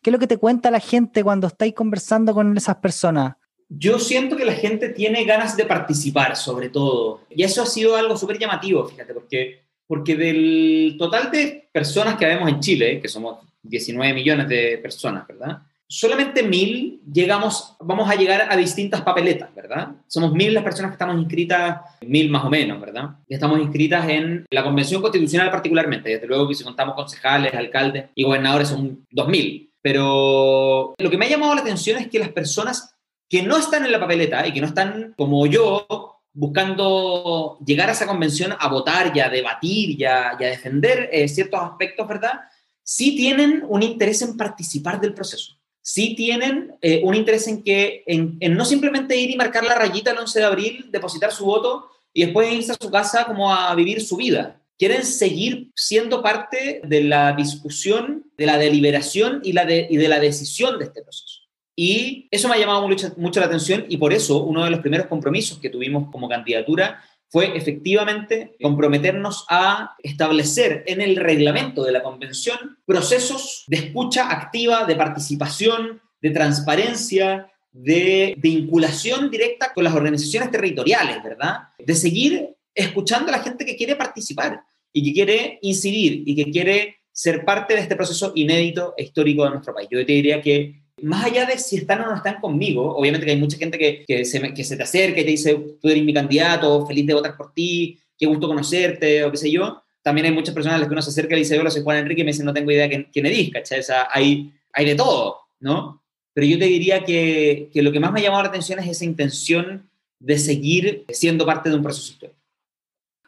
[0.00, 3.34] ¿Qué es lo que te cuenta la gente cuando estáis conversando con esas personas?
[3.68, 7.22] Yo siento que la gente tiene ganas de participar, sobre todo.
[7.30, 12.26] Y eso ha sido algo súper llamativo, fíjate, porque, porque del total de personas que
[12.26, 15.58] vemos en Chile, que somos 19 millones de personas, ¿verdad?
[15.88, 19.90] Solamente mil llegamos, vamos a llegar a distintas papeletas, ¿verdad?
[20.08, 23.10] Somos mil las personas que estamos inscritas, mil más o menos, ¿verdad?
[23.28, 26.10] Y estamos inscritas en la Convención Constitucional particularmente.
[26.10, 29.70] Desde luego que si contamos concejales, alcaldes y gobernadores son dos mil.
[29.80, 32.95] Pero lo que me ha llamado la atención es que las personas
[33.28, 37.92] que no están en la papeleta y que no están como yo buscando llegar a
[37.92, 42.40] esa convención a votar y a debatir y a, defender eh, ciertos aspectos, ¿verdad?
[42.82, 45.58] Sí tienen un interés en participar del proceso.
[45.80, 50.10] Sí tienen eh, un interés en que, en, no simplemente ir y marcar la rayita
[50.10, 53.74] el 11 de abril, depositar su voto y después irse a su casa como a
[53.74, 54.60] vivir su vida.
[54.78, 60.20] Quieren seguir siendo parte de la discusión, de la deliberación y, la y de la
[60.20, 61.45] decisión de este proceso.
[61.78, 65.06] Y eso me ha llamado mucho, la atención y por eso uno de los primeros
[65.08, 72.02] compromisos que tuvimos como candidatura fue efectivamente comprometernos a establecer en el reglamento de la
[72.02, 80.50] convención procesos de escucha activa, de participación, de transparencia, de vinculación directa con las organizaciones
[80.50, 81.68] territoriales, ¿verdad?
[81.78, 84.62] De seguir escuchando a la gente que quiere participar
[84.94, 89.44] y que quiere incidir y que quiere ser parte de este proceso inédito e histórico
[89.44, 89.88] de nuestro país.
[89.90, 93.32] Yo te diría que más allá de si están o no están conmigo, obviamente que
[93.32, 96.02] hay mucha gente que, que, se, que se te acerca y te dice, tú eres
[96.02, 99.82] mi candidato, feliz de votar por ti, qué gusto conocerte, o qué sé yo.
[100.02, 101.98] También hay muchas personas a las que uno se acerca y dice, hola, soy Juan
[101.98, 103.80] Enrique, y me dicen, no tengo idea quién, quién eres, ¿cachai?
[103.80, 106.02] O sea, hay, hay de todo, ¿no?
[106.32, 108.88] Pero yo te diría que, que lo que más me ha llamado la atención es
[108.88, 112.40] esa intención de seguir siendo parte de un proceso histórico.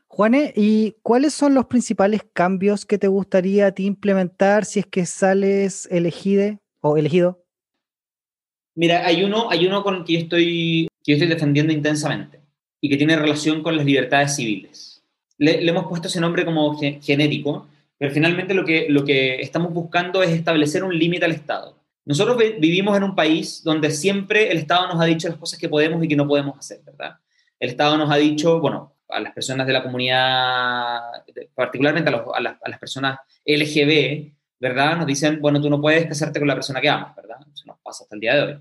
[0.07, 4.87] Juane, ¿y cuáles son los principales cambios que te gustaría a ti implementar si es
[4.87, 7.45] que sales elegido o elegido?
[8.79, 12.39] Mira, hay uno, hay uno con el que yo, estoy, que yo estoy defendiendo intensamente
[12.81, 15.03] y que tiene relación con las libertades civiles.
[15.37, 17.67] Le, hemos puesto ese nombre como genérico,
[17.99, 21.77] pero finalmente lo que, lo que estamos buscando es establecer un límite al Estado.
[22.05, 25.69] Nosotros vivimos en un país donde siempre el Estado nos ha dicho las cosas que
[25.69, 27.17] podemos y que no podemos hacer, ¿verdad?
[27.59, 31.01] El Estado nos ha dicho, bueno, a las personas de la comunidad,
[31.53, 34.99] particularmente a, a, las, a las personas LGB, ¿verdad?
[34.99, 37.39] Nos dicen, bueno, tú no puedes casarte con la persona que amas, ¿verdad?
[37.53, 38.59] Eso nos pasa hasta el día de hoy.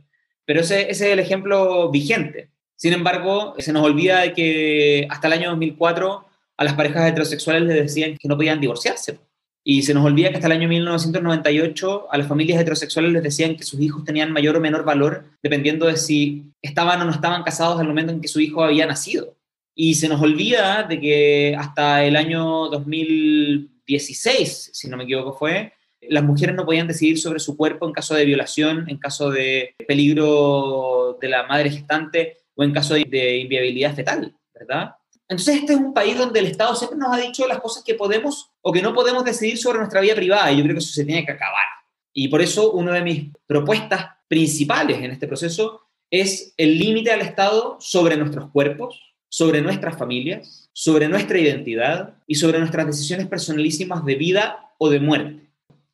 [0.47, 2.49] Pero ese, es el ejemplo vigente.
[2.77, 7.63] Sin embargo, se nos olvida de que hasta el año 2004 a las parejas heterosexuales
[7.63, 9.19] les decían que no podían divorciarse.
[9.62, 13.57] Y se nos olvida que hasta el año 1998 a las familias heterosexuales les decían
[13.57, 17.43] que sus hijos tenían mayor o menor valor dependiendo de si estaban o no estaban
[17.43, 19.36] casados al momento en que su hijo había nacido.
[19.75, 25.73] Y se nos olvida de que hasta el año 2016, si no me equivoco fue,
[26.01, 29.75] las mujeres no podían decidir sobre su cuerpo en caso de violación, en caso de
[29.88, 34.95] peligro de la madre gestante o en caso de, inviabilidad fetal, ¿verdad?
[35.29, 37.95] Entonces este es un país donde el Estado siempre nos ha dicho las cosas que
[37.95, 40.93] podemos o que no podemos decidir sobre nuestra vida privada y yo creo que eso
[40.93, 41.65] se tiene que acabar.
[42.13, 47.21] Y por eso una de mis propuestas principales en este proceso es el límite al
[47.21, 54.05] Estado sobre nuestros cuerpos, sobre nuestras familias, sobre nuestra identidad y sobre nuestras decisiones personalísimas
[54.05, 55.46] de vida o de muerte.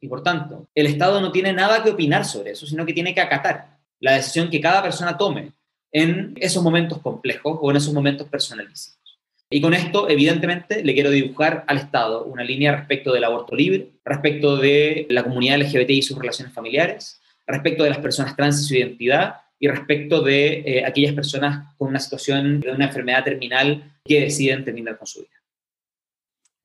[0.03, 3.15] Y por tanto, el Estado no tiene nada que opinar sobre eso, sino que tiene
[3.15, 5.53] que acatar la decisión que cada persona tome
[5.93, 8.99] en esos momentos complejos o en esos momentos personalísimos.
[9.49, 13.91] Y con esto, evidentemente, le quiero dibujar al Estado una línea respecto del aborto libre,
[14.03, 18.65] respecto de la comunidad LGBT y sus relaciones familiares, respecto de las personas trans y
[18.65, 23.89] su identidad, y respecto de eh, aquellas personas con una situación de una enfermedad terminal
[24.03, 25.42] que deciden terminar con su vida.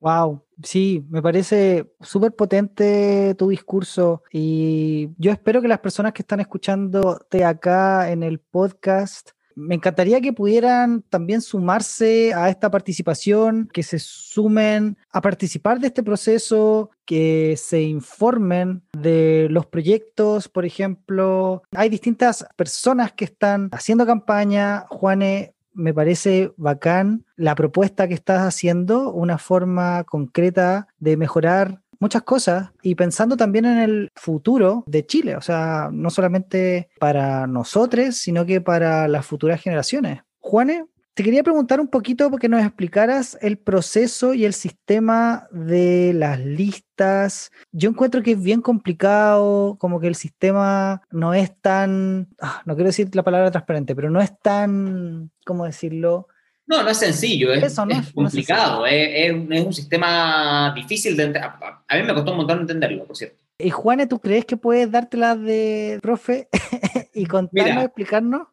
[0.01, 6.21] Wow, sí, me parece súper potente tu discurso y yo espero que las personas que
[6.21, 13.69] están escuchándote acá en el podcast, me encantaría que pudieran también sumarse a esta participación,
[13.73, 20.65] que se sumen a participar de este proceso, que se informen de los proyectos, por
[20.65, 21.63] ejemplo.
[21.75, 24.85] Hay distintas personas que están haciendo campaña.
[24.89, 32.23] Juane, me parece bacán la propuesta que estás haciendo, una forma concreta de mejorar muchas
[32.23, 38.15] cosas y pensando también en el futuro de Chile, o sea, no solamente para nosotros,
[38.15, 40.21] sino que para las futuras generaciones.
[40.39, 40.85] Juane,
[41.19, 46.39] te quería preguntar un poquito porque nos explicaras el proceso y el sistema de las
[46.39, 47.51] listas.
[47.73, 52.73] Yo encuentro que es bien complicado, como que el sistema no es tan, ah, no
[52.75, 56.29] quiero decir la palabra transparente, pero no es tan, ¿cómo decirlo?
[56.65, 57.75] No, no es sencillo, es,
[58.15, 61.51] complicado, es, un sistema difícil de entender.
[61.85, 63.43] A mí me costó un montón entenderlo, por cierto.
[63.57, 66.47] Y Juane, ¿tú crees que puedes dártela de profe
[67.13, 68.47] y contarnos, explicarnos?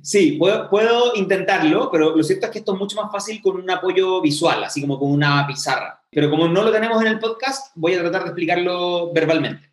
[0.00, 3.70] Sí, puedo, intentarlo, pero lo cierto es que esto es mucho más fácil con un
[3.70, 6.02] apoyo visual, así como con una pizarra.
[6.10, 9.70] Pero como no lo tenemos en el podcast, voy a tratar de explicarlo verbalmente.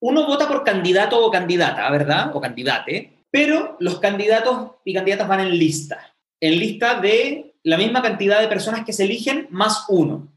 [0.00, 2.36] Uno vota por candidato o candidata, ¿verdad?
[2.36, 8.02] O candidate, pero los candidatos y candidatas van en lista, en lista de la misma
[8.02, 10.28] cantidad de personas que se eligen más uno.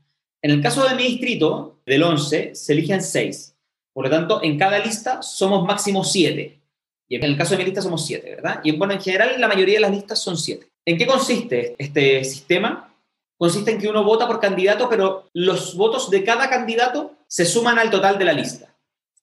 [0.41, 3.55] En el caso de mi distrito, del 11, se eligen 6.
[3.93, 6.59] Por lo tanto, en cada lista somos máximo 7.
[7.10, 8.62] Y en el caso de mi lista somos siete, ¿verdad?
[8.64, 10.70] Y bueno, en general la mayoría de las listas son siete.
[10.86, 12.93] ¿En qué consiste este sistema?
[13.36, 17.80] Consiste en que uno vota por candidato, pero los votos de cada candidato se suman
[17.80, 18.76] al total de la lista.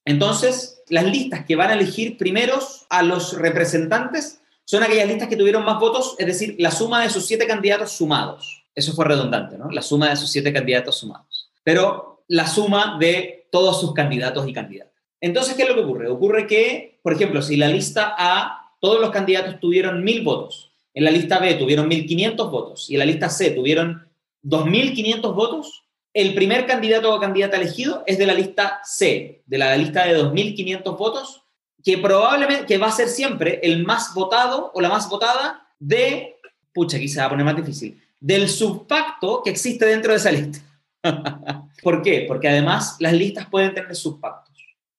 [0.05, 5.37] Entonces, las listas que van a elegir primeros a los representantes son aquellas listas que
[5.37, 8.64] tuvieron más votos, es decir, la suma de sus siete candidatos sumados.
[8.74, 9.70] Eso fue redundante, ¿no?
[9.70, 11.51] La suma de sus siete candidatos sumados.
[11.62, 14.95] Pero la suma de todos sus candidatos y candidatas.
[15.20, 16.08] Entonces, ¿qué es lo que ocurre?
[16.08, 21.04] Ocurre que, por ejemplo, si la lista A, todos los candidatos tuvieron mil votos, en
[21.04, 24.08] la lista B tuvieron 1.500 votos y en la lista C tuvieron
[24.44, 29.76] 2.500 votos, el primer candidato o candidata elegido es de la lista C, de la
[29.76, 31.42] lista de 2.500 votos,
[31.84, 36.36] que probablemente que va a ser siempre el más votado o la más votada de,
[36.72, 40.32] pucha, aquí se va a poner más difícil, del subpacto que existe dentro de esa
[40.32, 40.58] lista.
[41.82, 42.24] ¿Por qué?
[42.26, 44.45] Porque además las listas pueden tener subpactos.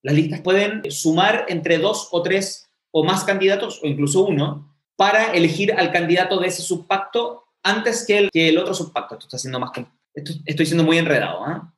[0.07, 5.33] Las listas pueden sumar entre dos o tres o más candidatos, o incluso uno, para
[5.33, 9.15] elegir al candidato de ese subpacto antes que el, que el otro subpacto.
[9.15, 9.71] Esto está siendo más...
[10.13, 11.73] estoy siendo muy enredado, ¿ah?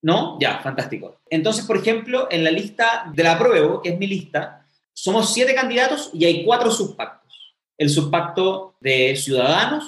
[0.00, 0.38] ¿No?
[0.40, 1.20] Ya, fantástico.
[1.28, 5.54] Entonces, por ejemplo, en la lista de la prueba, que es mi lista, somos siete
[5.54, 7.54] candidatos y hay cuatro subpactos.
[7.76, 9.84] El subpacto de Ciudadanos,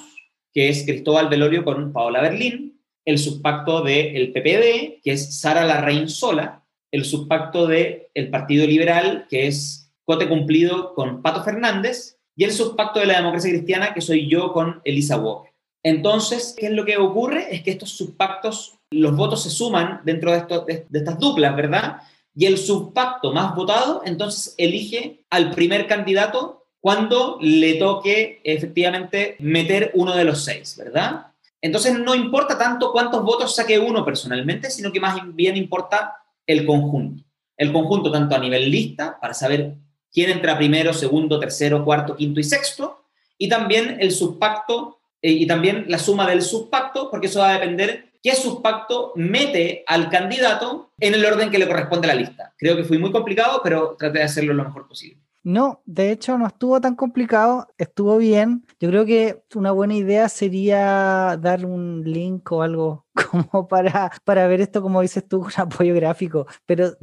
[0.53, 2.79] que es Cristóbal Velorio con Paola Berlín.
[3.07, 6.63] El subpacto del PPD, que es Sara Larraín Sola
[6.97, 12.53] el subpacto del el Partido Liberal, que es Cote Cumplido con Pato Fernández, y el
[12.53, 15.53] subpacto de la democracia cristiana, que soy yo con Elisa Walker.
[15.83, 17.55] Entonces, ¿qué es lo que ocurre?
[17.55, 22.01] Es que estos subpactos, los votos se suman dentro de, de, de estas duplas, ¿verdad?
[22.35, 29.91] Y el subpacto más votado, entonces elige al primer candidato cuando le toque efectivamente meter
[29.95, 31.29] uno de los seis, ¿verdad?
[31.61, 36.15] Entonces no importa tanto cuántos votos saque uno personalmente, sino que más bien importa
[36.47, 37.25] el conjunto.
[37.57, 39.75] El conjunto tanto a nivel lista, para saber
[40.13, 43.05] quién entra primero, segundo, tercero, cuarto, quinto y sexto,
[43.39, 47.59] y también el subpacto eh, y también la suma del subpacto, porque eso va a
[47.59, 52.55] depender qué subpacto mete al candidato en el orden que le corresponde a la lista.
[52.57, 55.26] Creo que fui muy complicado, pero traté de hacerlo lo mejor posible.
[55.47, 58.67] No, de hecho no estuvo tan complicado, estuvo bien.
[58.81, 64.49] Yo creo que una buena idea sería dar un link o algo como para, para
[64.49, 66.49] ver esto, como dices tú, un apoyo gráfico.
[66.67, 66.95] Pero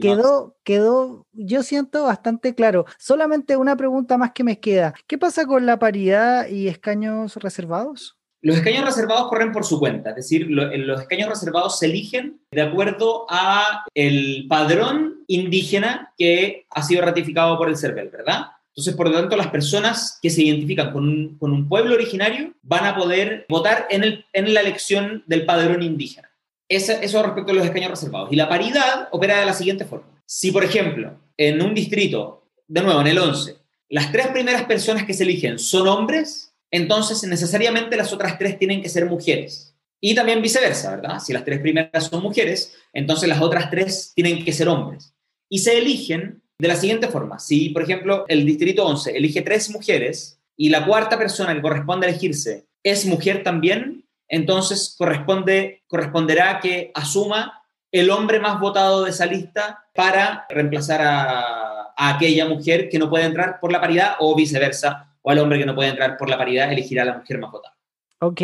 [0.00, 2.86] quedó, quedó, yo siento bastante claro.
[2.96, 4.94] Solamente una pregunta más que me queda.
[5.06, 8.19] ¿Qué pasa con la paridad y escaños reservados?
[8.42, 12.62] Los escaños reservados corren por su cuenta, es decir, los escaños reservados se eligen de
[12.62, 18.46] acuerdo a el padrón indígena que ha sido ratificado por el CERVEL, ¿verdad?
[18.68, 22.96] Entonces, por lo tanto, las personas que se identifican con un, pueblo originario van a
[22.96, 26.30] poder votar en, el, en la elección del padrón indígena.
[26.66, 28.32] Eso, eso respecto a los escaños reservados.
[28.32, 30.22] Y la paridad opera de la siguiente forma.
[30.24, 33.56] Si, por ejemplo, en un distrito, de nuevo, en el 11,
[33.90, 38.82] las tres primeras personas que se eligen son hombres, entonces necesariamente las otras tres tienen
[38.82, 39.74] que ser mujeres.
[40.00, 41.18] Y también viceversa, ¿verdad?
[41.20, 45.14] Si las tres primeras son mujeres, entonces las otras tres tienen que ser hombres.
[45.48, 47.38] Y se eligen de la siguiente forma.
[47.38, 52.06] Si, por ejemplo, el distrito 11 elige tres mujeres y la cuarta persona que corresponde
[52.06, 57.62] elegirse es mujer también, entonces corresponde, corresponderá que asuma
[57.92, 63.24] el hombre más votado de esa lista para reemplazar a aquella mujer que no puede
[63.24, 66.38] entrar por la paridad o viceversa o al hombre que no puede entrar por la
[66.38, 67.76] paridad elegirá a la mujer más votada.
[68.20, 68.42] Ok,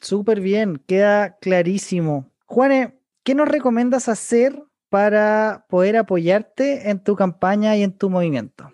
[0.00, 2.30] súper bien, queda clarísimo.
[2.46, 8.72] Juane, ¿qué nos recomiendas hacer para poder apoyarte en tu campaña y en tu movimiento?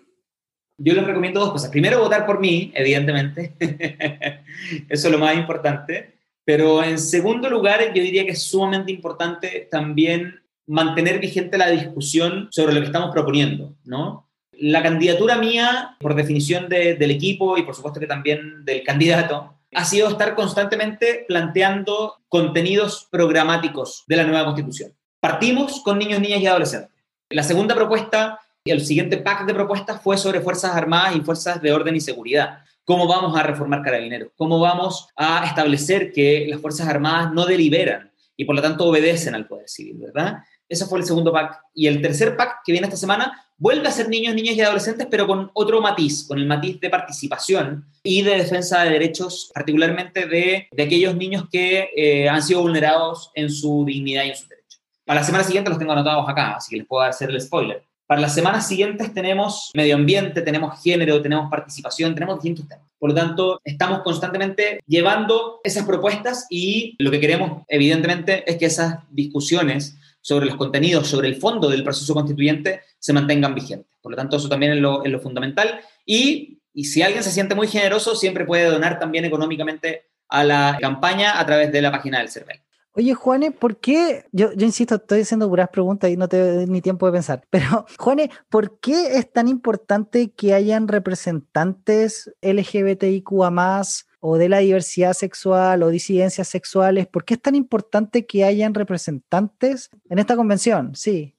[0.79, 1.71] Yo les recomiendo dos cosas.
[1.71, 3.55] Primero, votar por mí, evidentemente.
[4.89, 6.17] Eso es lo más importante.
[6.45, 12.47] Pero en segundo lugar, yo diría que es sumamente importante también mantener vigente la discusión
[12.51, 14.26] sobre lo que estamos proponiendo, ¿no?
[14.59, 19.85] La candidatura mía, por definición del equipo y por supuesto que también del candidato, ha
[19.85, 24.93] sido estar constantemente planteando contenidos programáticos de la nueva constitución.
[25.19, 26.91] Partimos con niños, niñas y adolescentes.
[27.29, 31.73] La segunda propuesta, el siguiente pack de propuestas fue sobre Fuerzas Armadas y Fuerzas de
[31.73, 32.59] Orden y Seguridad.
[32.85, 34.31] ¿Cómo vamos a reformar carabineros?
[34.37, 39.35] ¿Cómo vamos a establecer que las Fuerzas Armadas no deliberan y por lo tanto obedecen
[39.35, 40.37] al Poder Civil, verdad?
[40.69, 41.59] Ese fue el segundo pack.
[41.73, 45.07] Y el tercer pack que viene esta semana vuelve a ser niños, niñas y adolescentes,
[45.09, 50.27] pero con otro matiz, con el matiz de participación y de defensa de derechos, particularmente
[50.27, 54.49] de, de aquellos niños que eh, han sido vulnerados en su dignidad y en sus
[54.49, 54.81] derechos.
[55.05, 57.83] Para la semana siguiente los tengo anotados acá, así que les puedo hacer el spoiler.
[58.05, 62.85] Para las semanas siguientes tenemos medio ambiente, tenemos género, tenemos participación, tenemos distintos temas.
[62.97, 68.65] Por lo tanto, estamos constantemente llevando esas propuestas y lo que queremos, evidentemente, es que
[68.65, 73.91] esas discusiones sobre los contenidos, sobre el fondo del proceso constituyente, se mantengan vigentes.
[74.01, 75.81] Por lo tanto, eso también es lo, fundamental.
[76.05, 80.77] Y, y, si alguien se siente muy generoso, siempre puede donar también económicamente a la
[80.79, 82.61] campaña a través de la página del CERVEL.
[82.97, 84.25] Oye, Juane, ¿por qué?
[84.31, 87.43] Yo, yo insisto, estoy haciendo puras preguntas y no te doy ni tiempo de pensar.
[87.51, 93.83] Pero, Juane, ¿por qué es tan importante que hayan representantes LGBTIQA
[94.19, 97.05] o de la diversidad sexual o disidencias sexuales?
[97.05, 100.95] ¿Por qué es tan importante que hayan representantes en esta convención?
[100.95, 101.36] Sí.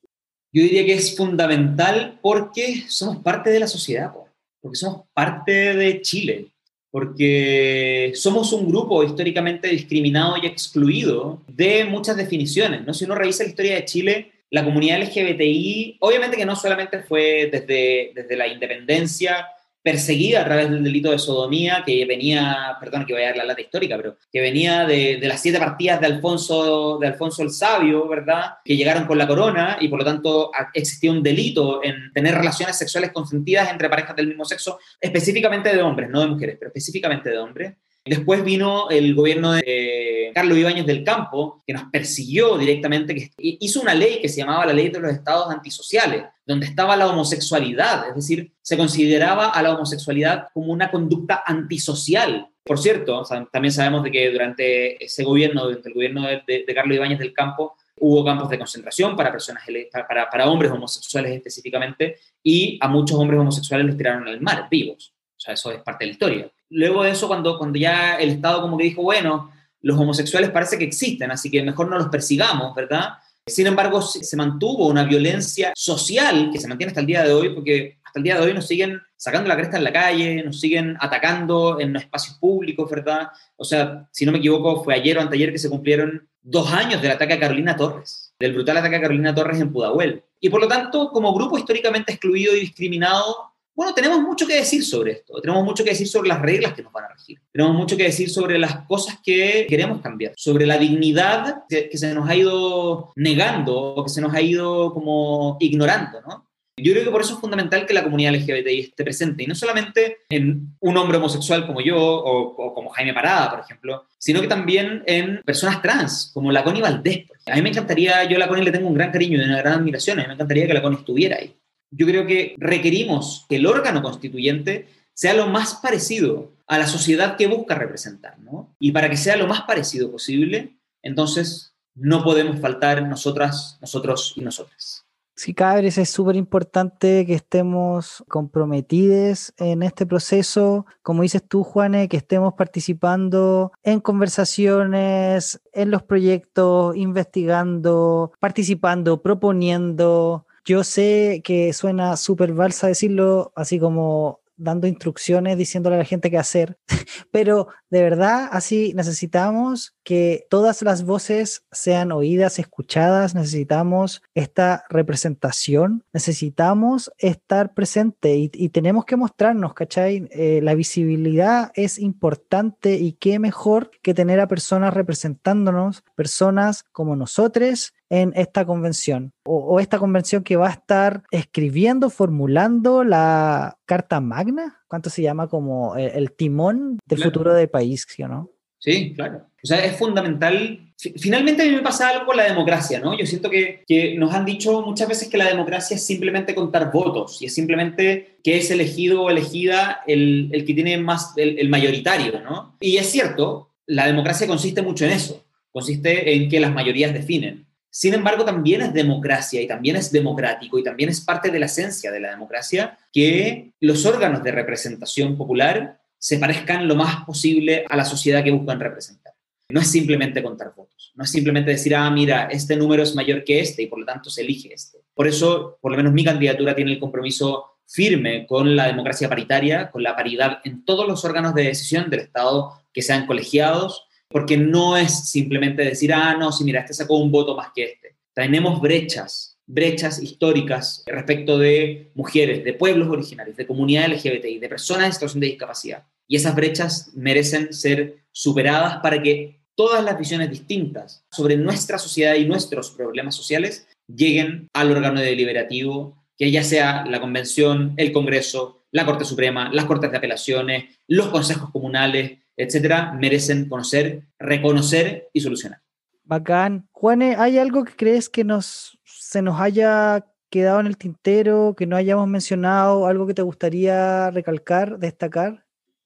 [0.53, 4.13] Yo diría que es fundamental porque somos parte de la sociedad,
[4.61, 6.47] porque somos parte de Chile,
[6.91, 12.87] porque somos un grupo históricamente discriminado y excluido de muchas definiciones.
[12.87, 12.95] ¿no?
[12.95, 17.51] Si uno revisa la historia de Chile, la comunidad LGBTI, obviamente que no solamente fue
[17.53, 19.47] desde, desde la independencia,
[19.83, 23.61] perseguida a través del delito de sodomía que venía, perdón que voy a la lata
[23.61, 28.07] histórica, pero que venía de, de, las siete partidas de Alfonso, de Alfonso el Sabio,
[28.09, 28.55] ¿verdad?
[28.65, 32.77] Que llegaron con la corona y por lo tanto existía un delito en tener relaciones
[32.77, 37.31] sexuales consentidas entre parejas del mismo sexo, específicamente de hombres, no de mujeres, pero específicamente
[37.31, 37.75] de hombres.
[38.05, 43.81] Después vino el gobierno de Carlos Ibáñez del Campo, que nos persiguió directamente, que hizo
[43.81, 48.09] una ley que se llamaba la Ley de los Estados Antisociales, donde estaba la homosexualidad,
[48.09, 52.49] es decir, se consideraba a la homosexualidad como una conducta antisocial.
[52.65, 57.19] Por cierto, también sabemos de que durante ese gobierno, durante el gobierno de, Carlos Ibáñez
[57.19, 59.65] del Campo, hubo campos de concentración para personas
[60.09, 65.15] para, hombres homosexuales específicamente y a muchos hombres homosexuales los tiraron al mar vivos.
[65.37, 68.31] O sea, eso es parte de la historia luego de eso, cuando, cuando ya el
[68.31, 69.51] Estado como que dijo, bueno,
[69.83, 73.15] los homosexuales parece que existen, así que mejor no los persigamos, ¿verdad?
[73.47, 77.51] Sin embargo, se mantuvo una violencia social que se mantiene hasta el día de hoy,
[77.51, 80.61] porque hasta el día de hoy nos siguen sacando la cresta en la calle, nos
[80.61, 83.29] siguen atacando en los espacios públicos, ¿verdad?
[83.57, 87.01] O sea, si no me equivoco, fue ayer o anteayer que se cumplieron dos años
[87.03, 90.23] del ataque a Carolina Torres, del brutal ataque a Carolina Torres en Pudahuel.
[90.41, 94.85] Y por lo tanto, como grupo históricamente excluido y discriminado, bueno, tenemos mucho que decir
[94.85, 97.77] sobre esto, tenemos mucho que decir sobre las reglas que nos van a regir, tenemos
[97.77, 102.29] mucho que decir sobre las cosas que queremos cambiar, sobre la dignidad que, se nos
[102.29, 106.49] ha ido negando o que se nos ha ido como ignorando, ¿no?
[106.77, 109.55] Yo creo que por eso es fundamental que la comunidad LGBTI esté presente, y no
[109.55, 114.49] solamente en un hombre homosexual como yo o, como Jaime Parada, por ejemplo, sino que
[114.49, 117.27] también en personas trans, como la Connie Valdés.
[117.47, 119.59] A mí me encantaría, yo a la Connie le tengo un gran cariño y una
[119.59, 121.55] gran admiración, a mí me encantaría que la Connie estuviera ahí
[121.91, 127.37] yo creo que requerimos que el órgano constituyente sea lo más parecido a la sociedad
[127.37, 128.75] que busca representar, ¿no?
[128.79, 134.43] Y para que sea lo más parecido posible, entonces no podemos faltar nosotras, nosotros y
[134.43, 135.05] nosotras.
[135.39, 142.09] Sí, cabres, es súper importante que estemos comprometidos en este proceso, como dices tú, Juane,
[142.09, 152.15] que estemos participando en conversaciones, en los proyectos, investigando, participando, proponiendo, yo sé que suena
[152.19, 156.77] súper balsa decirlo, así como dando instrucciones, diciéndole a la gente qué hacer,
[157.31, 166.05] pero de verdad así necesitamos que todas las voces sean oídas, escuchadas, necesitamos esta representación,
[166.13, 170.29] necesitamos estar presente y, tenemos que mostrarnos, ¿cachai?
[170.33, 177.17] Eh, la visibilidad es importante y qué mejor que tener a personas representándonos, personas como
[177.17, 184.21] nosotros en esta convención o, esta convención que va a estar escribiendo, formulando la Carta
[184.21, 188.51] Magna, ¿cuánto se llama como el, timón del futuro del país, ¿sí o no?
[188.79, 189.43] Sí, claro.
[189.63, 190.93] O sea, es fundamental.
[191.17, 193.19] Finalmente a mí me pasa algo con la democracia, ¿no?
[193.19, 196.93] Yo siento que, que, nos han dicho muchas veces que la democracia es simplemente contar
[196.93, 201.59] votos y es simplemente que es elegido o elegida el, el que tiene más, el,
[201.59, 202.77] el mayoritario, ¿no?
[202.81, 205.45] Y es cierto, la democracia consiste mucho en eso.
[205.73, 207.68] Consiste en que las mayorías definen.
[207.91, 211.67] Sin embargo, también es democracia y también es democrático y también es parte de la
[211.67, 217.85] esencia de la democracia que los órganos de representación popular se parezcan lo más posible
[217.89, 219.35] a la sociedad que buscan representar.
[219.71, 223.45] No es simplemente contar votos, no es simplemente decir, ah, mira, este número es mayor
[223.45, 224.99] que este y por lo tanto se elige este.
[225.15, 229.91] Por eso, por lo menos mi candidatura tiene el compromiso firme con la democracia paritaria,
[229.91, 234.57] con la paridad en todos los órganos de decisión del Estado que sean colegiados, porque
[234.57, 238.17] no es simplemente decir, ah, no, si mira, este sacó un voto más que este.
[238.35, 245.07] Tenemos brechas brechas históricas respecto de mujeres, de pueblos originarios, de comunidades LGBTI, de personas
[245.07, 246.05] en situación de discapacidad.
[246.27, 252.35] Y esas brechas merecen ser superadas para que todas las visiones distintas sobre nuestra sociedad
[252.35, 258.87] y nuestros problemas sociales lleguen al órgano deliberativo, que ya sea la convención, el Congreso,
[258.91, 265.41] la Corte Suprema, las Cortes de Apelaciones, los consejos comunales, etcétera, merecen conocer, reconocer y
[265.41, 265.81] solucionar.
[266.25, 266.87] Bacán.
[266.93, 271.87] Juane, ¿hay algo que crees que nos, se nos haya quedado en el tintero, que
[271.87, 275.65] no hayamos mencionado, algo que te gustaría recalcar, destacar?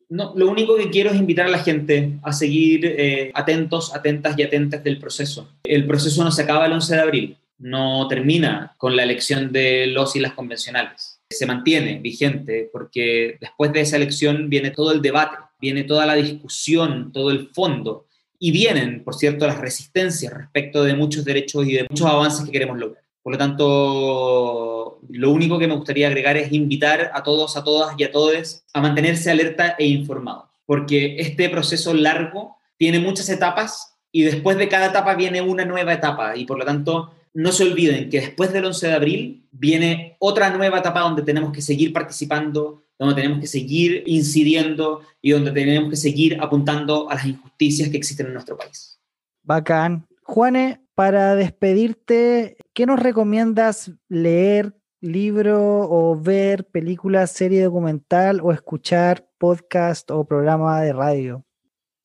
[0.09, 4.39] No, lo único que quiero es invitar a la gente a seguir eh, atentos, atentas
[4.39, 5.49] y atentas del proceso.
[5.65, 9.87] El proceso no se acaba el 11 de abril, no termina con la elección de
[9.87, 11.21] los y las convencionales.
[11.31, 16.15] Se mantiene vigente porque después de esa elección viene todo el debate, viene toda la
[16.15, 18.07] discusión, todo el fondo
[18.39, 22.51] y vienen, por cierto, las resistencias respecto de muchos derechos y de muchos avances que
[22.51, 23.05] queremos lograr.
[23.23, 27.95] Por lo tanto, lo único que me gustaría agregar es invitar a todos, a todas
[27.97, 33.95] y a todos a mantenerse alerta e informados, porque este proceso largo tiene muchas etapas
[34.11, 37.65] y después de cada etapa viene una nueva etapa y por lo tanto no se
[37.65, 41.93] olviden que después del 11 de abril viene otra nueva etapa donde tenemos que seguir
[41.93, 47.89] participando, donde tenemos que seguir incidiendo y donde tenemos que seguir apuntando a las injusticias
[47.89, 49.01] que existen en nuestro país.
[49.43, 50.07] Bacán.
[50.23, 59.27] Juane, para despedirte, ¿qué nos recomiendas leer, libro o ver película, serie documental o escuchar
[59.39, 61.45] podcast o programa de radio?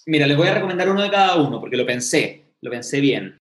[0.08, 3.38] Mira, les voy a recomendar uno de cada uno porque lo pensé, lo pensé bien.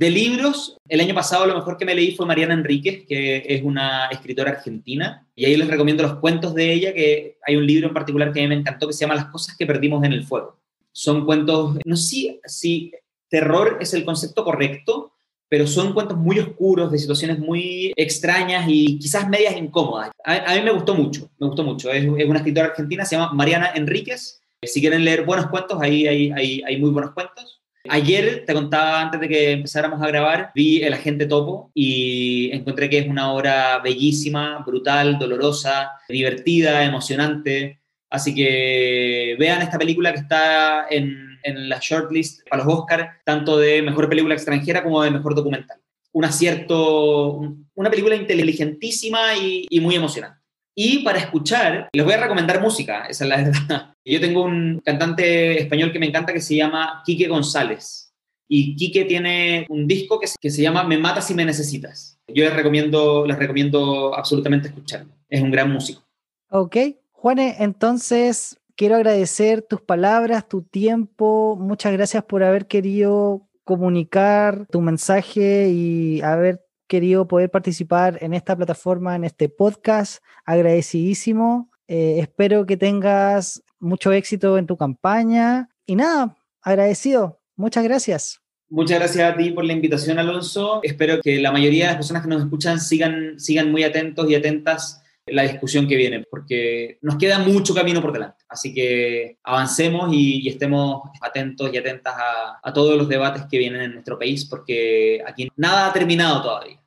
[0.00, 3.62] De libros, el año pasado lo mejor que me leí fue Mariana Enríquez, que es
[3.62, 7.88] una escritora argentina, y ahí les recomiendo los cuentos de ella, que hay un libro
[7.88, 10.14] en particular que a mí me encantó que se llama Las cosas que perdimos en
[10.14, 10.56] el fuego.
[10.90, 12.92] Son cuentos, no sé si,
[13.28, 15.12] terror es el concepto correcto,
[15.50, 20.12] pero son cuentos muy oscuros, de situaciones muy extrañas y quizás medias incómodas.
[20.24, 21.92] A, mí me gustó mucho, me gustó mucho.
[21.92, 24.40] Es, una escritora argentina, se llama Mariana Enríquez.
[24.62, 27.59] Si quieren leer buenos cuentos, ahí hay, hay, hay muy buenos cuentos.
[27.92, 32.88] Ayer, te contaba antes de que empezáramos a grabar, vi El Agente Topo y encontré
[32.88, 37.80] que es una obra bellísima, brutal, dolorosa, divertida, emocionante.
[38.08, 43.58] Así que vean esta película que está en, en la shortlist para los Oscars, tanto
[43.58, 45.80] de mejor película extranjera como de mejor documental.
[46.12, 47.40] Un acierto,
[47.74, 50.39] una película inteligentísima y, y muy emocionante.
[50.82, 53.94] Y para escuchar, les voy a recomendar música, esa es la verdad.
[54.02, 58.14] Yo tengo un cantante español que me encanta que se llama Quique González.
[58.48, 62.18] Y Quique tiene un disco que, se llama Me Matas si me necesitas.
[62.28, 65.12] Yo les recomiendo, les recomiendo absolutamente escucharlo.
[65.28, 66.02] Es un gran músico.
[66.48, 66.78] Ok.
[67.10, 71.58] Juane, entonces quiero agradecer tus palabras, tu tiempo.
[71.60, 78.56] Muchas gracias por haber querido comunicar tu mensaje y haber querido poder participar en esta
[78.56, 80.22] plataforma, en este podcast.
[80.44, 81.70] Agradecidísimo.
[81.86, 85.68] Eh, espero que tengas mucho éxito en tu campaña.
[85.86, 87.40] Y nada, agradecido.
[87.54, 88.40] Muchas gracias.
[88.68, 90.80] Muchas gracias a ti por la invitación, Alonso.
[90.82, 94.34] Espero que la mayoría de las personas que nos escuchan sigan, sigan muy atentos y
[94.34, 98.44] atentas en la discusión que viene, porque nos queda mucho camino por delante.
[98.48, 103.82] Así que avancemos y, estemos atentos y atentas a, a todos los debates que vienen
[103.82, 106.80] en nuestro país, porque aquí nada ha terminado todavía.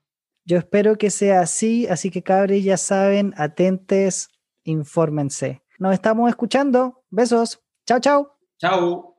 [0.46, 4.30] Yo espero que sea así, así que cabres ya saben, atentes,
[4.64, 5.62] infórmense.
[5.80, 7.04] Nos estamos escuchando.
[7.10, 7.62] Besos.
[7.86, 8.38] Chao, chao.
[8.58, 9.13] Chao.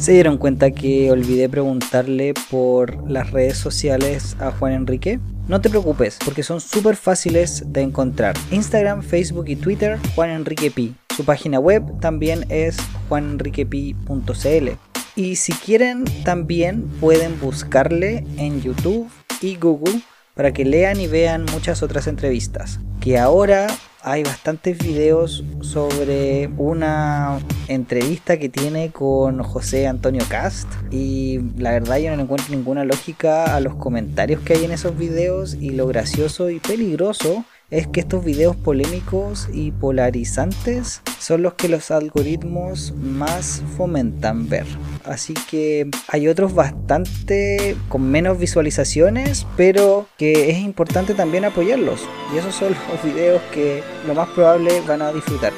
[0.00, 5.20] ¿Se dieron cuenta que olvidé preguntarle por las redes sociales a Juan Enrique?
[5.46, 8.34] No te preocupes, porque son súper fáciles de encontrar.
[8.50, 10.94] Instagram, Facebook y Twitter, Juan Enrique Pi.
[11.14, 12.78] Su página web también es
[13.10, 14.70] juanenriquepi.cl.
[15.16, 19.06] Y si quieren, también pueden buscarle en YouTube
[19.42, 20.00] y Google
[20.32, 22.80] para que lean y vean muchas otras entrevistas.
[23.02, 23.66] Que ahora
[24.02, 27.38] hay bastantes videos sobre una
[27.68, 33.54] entrevista que tiene con José Antonio Cast y la verdad yo no encuentro ninguna lógica
[33.54, 38.00] a los comentarios que hay en esos videos y lo gracioso y peligroso es que
[38.00, 44.66] estos videos polémicos y polarizantes son los que los algoritmos más fomentan ver.
[45.04, 52.00] Así que hay otros bastante con menos visualizaciones, pero que es importante también apoyarlos.
[52.34, 55.52] Y esos son los videos que lo más probable van a disfrutar.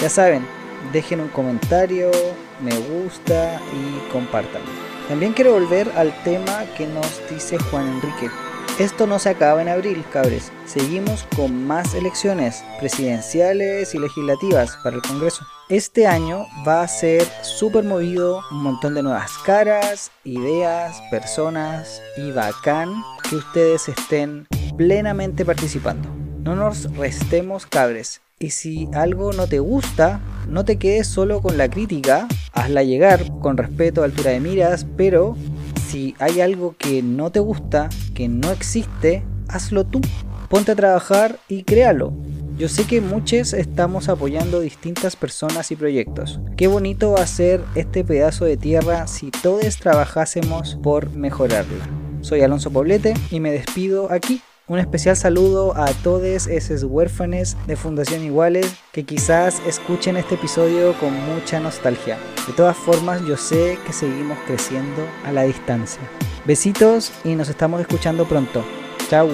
[0.00, 0.46] Ya saben,
[0.92, 2.10] dejen un comentario,
[2.62, 4.62] me gusta y compartan.
[5.08, 8.28] También quiero volver al tema que nos dice Juan Enrique
[8.78, 10.52] Esto no se acaba en abril, cabres.
[10.66, 15.46] Seguimos con más elecciones presidenciales y legislativas para el Congreso.
[15.70, 22.32] Este año va a ser súper movido, un montón de nuevas caras, ideas, personas y
[22.32, 24.46] bacán que ustedes estén
[24.76, 26.10] plenamente participando.
[26.42, 28.20] No nos restemos cabres.
[28.38, 33.24] Y si algo no te gusta, no te quedes solo con la crítica, hazla llegar
[33.40, 35.34] con respeto, altura de miras, pero
[35.86, 40.00] si hay algo que no te gusta, que no existe, hazlo tú.
[40.48, 42.12] Ponte a trabajar y créalo.
[42.58, 46.40] Yo sé que muchos estamos apoyando distintas personas y proyectos.
[46.56, 51.86] Qué bonito va a ser este pedazo de tierra si todos trabajásemos por mejorarla.
[52.22, 54.40] Soy Alonso Poblete y me despido aquí.
[54.68, 60.92] Un especial saludo a todos esos huérfanes de Fundación Iguales que quizás escuchen este episodio
[60.98, 62.18] con mucha nostalgia.
[62.48, 66.02] De todas formas, yo sé que seguimos creciendo a la distancia.
[66.46, 68.64] Besitos y nos estamos escuchando pronto.
[69.08, 69.28] Chao.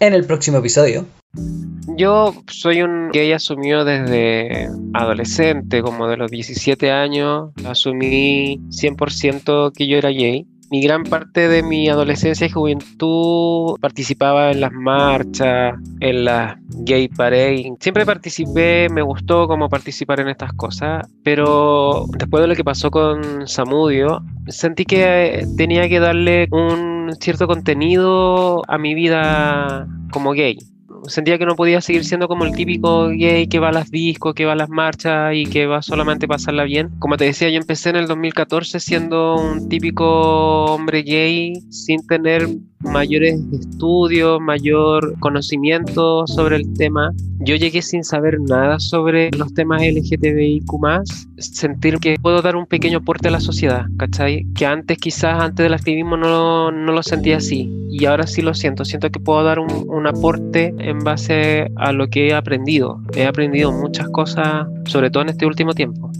[0.00, 1.06] En el próximo episodio.
[1.96, 9.88] Yo soy un gay asumido desde adolescente, como de los 17 años, asumí 100% que
[9.88, 10.46] yo era gay.
[10.70, 17.08] Mi gran parte de mi adolescencia y juventud participaba en las marchas, en las gay
[17.08, 17.66] parades.
[17.80, 22.90] Siempre participé, me gustó como participar en estas cosas, pero después de lo que pasó
[22.90, 30.58] con Samudio, sentí que tenía que darle un cierto contenido a mi vida como gay
[31.08, 34.34] sentía que no podía seguir siendo como el típico gay que va a las discos,
[34.34, 36.90] que va a las marchas y que va solamente a pasarla bien.
[36.98, 42.48] Como te decía, yo empecé en el 2014 siendo un típico hombre gay sin tener
[42.80, 47.12] mayores estudios, mayor conocimiento sobre el tema.
[47.40, 50.66] Yo llegué sin saber nada sobre los temas LGTBIQ+,
[51.38, 54.46] sentir que puedo dar un pequeño aporte a la sociedad, ¿cachai?
[54.54, 58.54] Que antes quizás, antes del activismo no, no lo sentía así y ahora sí lo
[58.54, 63.00] siento, siento que puedo dar un, un aporte en base a lo que he aprendido.
[63.14, 66.10] He aprendido muchas cosas, sobre todo en este último tiempo.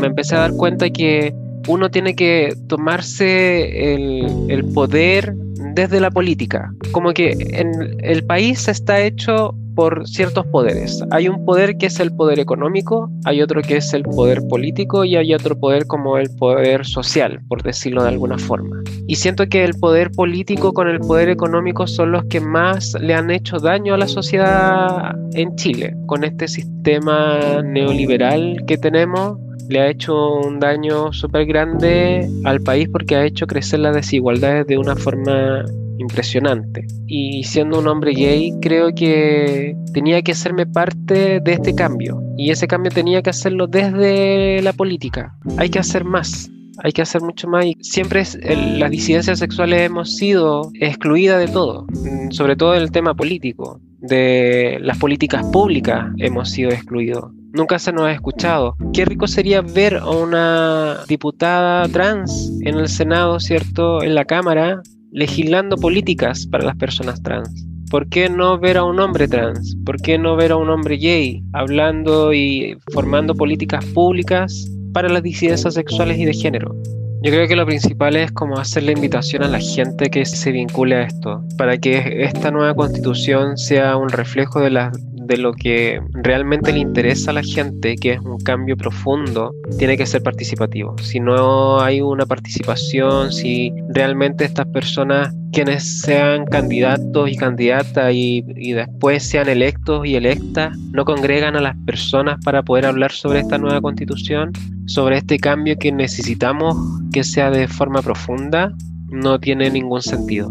[0.00, 1.34] Me empecé a dar cuenta que
[1.68, 5.34] uno tiene que tomarse el, el poder
[5.74, 6.72] desde la política.
[6.92, 11.02] Como que en el país está hecho por ciertos poderes.
[11.10, 15.04] Hay un poder que es el poder económico, hay otro que es el poder político
[15.04, 18.82] y hay otro poder como el poder social, por decirlo de alguna forma.
[19.06, 23.14] Y siento que el poder político con el poder económico son los que más le
[23.14, 29.80] han hecho daño a la sociedad en Chile, con este sistema neoliberal que tenemos le
[29.80, 34.76] ha hecho un daño súper grande al país porque ha hecho crecer las desigualdades de
[34.76, 35.64] una forma
[35.98, 36.86] impresionante.
[37.06, 42.22] Y siendo un hombre gay, creo que tenía que hacerme parte de este cambio.
[42.36, 45.34] Y ese cambio tenía que hacerlo desde la política.
[45.56, 46.50] Hay que hacer más.
[46.82, 48.24] Hay que hacer mucho más y siempre
[48.78, 53.78] las disidencias sexuales hemos sido excluidas de todo, mm, sobre todo en el tema político,
[54.00, 58.76] de las políticas públicas hemos sido excluidos nunca se nos ha escuchado.
[58.92, 64.02] Qué rico sería ver a una diputada trans en el Senado, ¿cierto?
[64.02, 64.82] En la Cámara,
[65.12, 67.66] legislando políticas para las personas trans.
[67.90, 69.76] ¿Por qué no ver a un hombre trans?
[69.84, 75.22] ¿Por qué no ver a un hombre gay hablando y formando políticas públicas para las
[75.22, 76.74] disidencias sexuales y de género?
[77.22, 80.50] Yo creo que lo principal es como hacer la invitación a la gente que se
[80.50, 85.52] vincule a esto, para que esta nueva constitución sea un reflejo de las de lo
[85.52, 90.22] que realmente le interesa a la gente, que es un cambio profundo, tiene que ser
[90.22, 90.96] participativo.
[90.98, 98.42] Si no hay una participación, si realmente estas personas quienes sean candidatos y candidatas y,
[98.72, 103.58] después sean electos y electas, no congregan a las personas para poder hablar sobre esta
[103.58, 104.52] nueva constitución,
[104.86, 106.76] sobre este cambio que necesitamos
[107.12, 108.72] que sea de forma profunda,
[109.10, 110.50] no tiene ningún sentido.